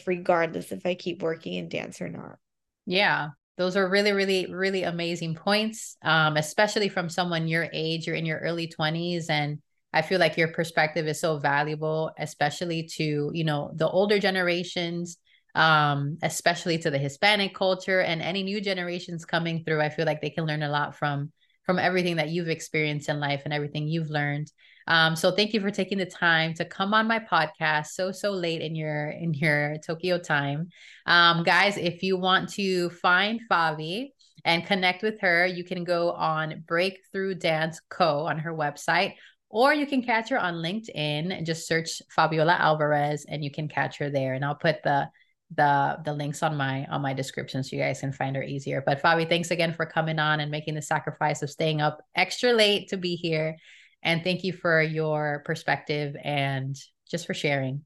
regardless 0.06 0.72
if 0.72 0.86
I 0.86 0.96
keep 0.96 1.22
working 1.22 1.54
in 1.54 1.70
dance 1.70 2.02
or 2.02 2.10
not. 2.10 2.38
Yeah, 2.86 3.30
those 3.58 3.76
are 3.76 3.90
really 3.90 4.12
really 4.12 4.48
really 4.52 4.84
amazing 4.84 5.36
points 5.36 5.98
um, 6.04 6.38
especially 6.38 6.90
from 6.90 7.10
someone 7.10 7.48
your 7.48 7.68
age 7.74 8.08
you're 8.08 8.16
in 8.16 8.26
your 8.26 8.40
early 8.40 8.68
20s 8.68 9.30
and 9.30 9.60
i 9.94 10.02
feel 10.02 10.20
like 10.20 10.38
your 10.38 10.50
perspective 10.50 11.08
is 11.08 11.20
so 11.20 11.38
valuable 11.38 12.12
especially 12.18 12.84
to 12.84 13.32
you 13.34 13.44
know 13.44 13.72
the 13.76 13.88
older 13.88 14.20
generations 14.20 15.18
um, 15.56 16.18
especially 16.24 16.78
to 16.78 16.90
the 16.90 16.98
hispanic 16.98 17.54
culture 17.54 18.02
and 18.02 18.22
any 18.22 18.44
new 18.44 18.60
generations 18.62 19.26
coming 19.26 19.64
through 19.64 19.82
i 19.82 19.90
feel 19.90 20.06
like 20.06 20.22
they 20.22 20.30
can 20.30 20.46
learn 20.46 20.64
a 20.64 20.70
lot 20.70 20.96
from 20.96 21.32
from 21.64 21.80
everything 21.80 22.18
that 22.18 22.30
you've 22.30 22.50
experienced 22.50 23.10
in 23.10 23.20
life 23.20 23.42
and 23.46 23.54
everything 23.54 23.88
you've 23.88 24.10
learned 24.10 24.52
um, 24.88 25.16
so 25.16 25.32
thank 25.32 25.54
you 25.54 25.62
for 25.62 25.72
taking 25.72 25.98
the 25.98 26.06
time 26.06 26.54
to 26.56 26.66
come 26.66 26.94
on 26.94 27.08
my 27.08 27.20
podcast 27.20 27.88
so 27.88 28.12
so 28.12 28.32
late 28.32 28.62
in 28.62 28.76
your 28.76 29.10
in 29.10 29.34
your 29.34 29.78
Tokyo 29.86 30.18
time. 30.18 30.70
Um, 31.06 31.44
guys, 31.44 31.78
if 31.78 32.04
you 32.04 32.18
want 32.18 32.50
to 32.54 32.90
find 32.90 33.40
Fabi 33.50 34.10
and 34.46 34.66
connect 34.66 35.04
with 35.04 35.22
her, 35.22 35.46
you 35.46 35.64
can 35.64 35.84
go 35.84 36.12
on 36.12 36.64
Breakthrough 36.68 37.36
Dance 37.36 37.80
Co 37.90 38.26
on 38.26 38.40
her 38.40 38.54
website, 38.54 39.16
or 39.50 39.74
you 39.74 39.86
can 39.86 40.04
catch 40.04 40.30
her 40.30 40.40
on 40.40 40.56
LinkedIn. 40.56 40.94
And 40.96 41.46
just 41.46 41.68
search 41.68 42.02
Fabiola 42.10 42.54
Alvarez, 42.54 43.26
and 43.28 43.44
you 43.44 43.52
can 43.52 43.70
catch 43.70 43.98
her 44.00 44.10
there. 44.10 44.34
And 44.34 44.44
I'll 44.44 44.56
put 44.56 44.84
the 44.84 45.10
the 45.56 45.98
the 46.04 46.14
links 46.14 46.44
on 46.44 46.56
my 46.56 46.86
on 46.86 47.02
my 47.02 47.14
description 47.14 47.64
so 47.64 47.76
you 47.76 47.82
guys 47.82 48.00
can 48.00 48.12
find 48.12 48.36
her 48.36 48.44
easier. 48.44 48.84
But 48.86 49.02
Fabi, 49.02 49.28
thanks 49.28 49.52
again 49.52 49.74
for 49.74 49.86
coming 49.86 50.20
on 50.20 50.40
and 50.40 50.52
making 50.52 50.76
the 50.76 50.82
sacrifice 50.82 51.42
of 51.42 51.50
staying 51.50 51.82
up 51.82 52.02
extra 52.16 52.54
late 52.54 52.90
to 52.90 52.98
be 52.98 53.16
here. 53.16 53.58
And 54.02 54.24
thank 54.24 54.44
you 54.44 54.54
for 54.54 54.82
your 54.82 55.44
perspective 55.46 56.16
and 56.24 56.76
just 57.10 57.26
for 57.26 57.34
sharing 57.34 57.86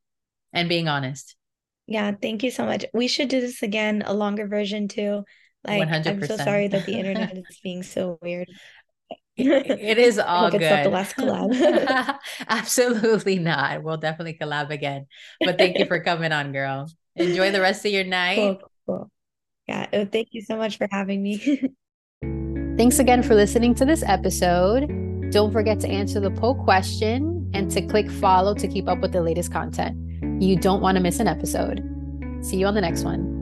and 0.53 0.69
being 0.69 0.87
honest. 0.87 1.35
Yeah, 1.87 2.11
thank 2.21 2.43
you 2.43 2.51
so 2.51 2.65
much. 2.65 2.85
We 2.93 3.07
should 3.07 3.29
do 3.29 3.39
this 3.39 3.63
again, 3.63 4.03
a 4.05 4.13
longer 4.13 4.47
version 4.47 4.87
too. 4.87 5.23
Like, 5.63 5.87
i 5.87 5.95
am 5.97 6.23
so 6.23 6.37
sorry 6.37 6.67
that 6.67 6.85
the 6.85 6.93
internet 6.93 7.37
is 7.37 7.59
being 7.63 7.83
so 7.83 8.17
weird. 8.21 8.47
it 9.35 9.97
is 9.97 10.17
all 10.19 10.49
good. 10.49 10.61
It's 10.61 10.71
not 10.71 10.83
the 10.83 10.89
last 10.89 11.15
collab. 11.15 12.17
Absolutely 12.47 13.39
not. 13.39 13.83
We'll 13.83 13.97
definitely 13.97 14.37
collab 14.39 14.69
again. 14.69 15.07
But 15.39 15.57
thank 15.57 15.77
you 15.77 15.85
for 15.85 15.99
coming 16.03 16.31
on, 16.31 16.51
girl. 16.51 16.89
Enjoy 17.17 17.51
the 17.51 17.61
rest 17.61 17.85
of 17.85 17.91
your 17.91 18.03
night. 18.03 18.37
Cool, 18.37 18.71
cool. 18.85 19.11
Yeah. 19.67 19.87
Oh, 19.93 20.05
thank 20.05 20.29
you 20.31 20.41
so 20.41 20.55
much 20.55 20.77
for 20.77 20.87
having 20.91 21.21
me. 21.21 21.71
Thanks 22.77 22.99
again 22.99 23.23
for 23.23 23.35
listening 23.35 23.73
to 23.75 23.85
this 23.85 24.03
episode. 24.03 24.87
Don't 25.31 25.51
forget 25.51 25.79
to 25.81 25.89
answer 25.89 26.19
the 26.19 26.31
poll 26.31 26.55
question 26.55 27.49
and 27.53 27.69
to 27.71 27.81
click 27.81 28.09
follow 28.09 28.53
to 28.53 28.67
keep 28.67 28.87
up 28.87 28.99
with 28.99 29.11
the 29.11 29.21
latest 29.21 29.51
content. 29.51 29.97
You 30.41 30.55
don't 30.55 30.81
want 30.81 30.95
to 30.95 31.01
miss 31.01 31.19
an 31.19 31.27
episode. 31.27 31.83
See 32.41 32.57
you 32.57 32.67
on 32.67 32.75
the 32.75 32.81
next 32.81 33.03
one. 33.03 33.36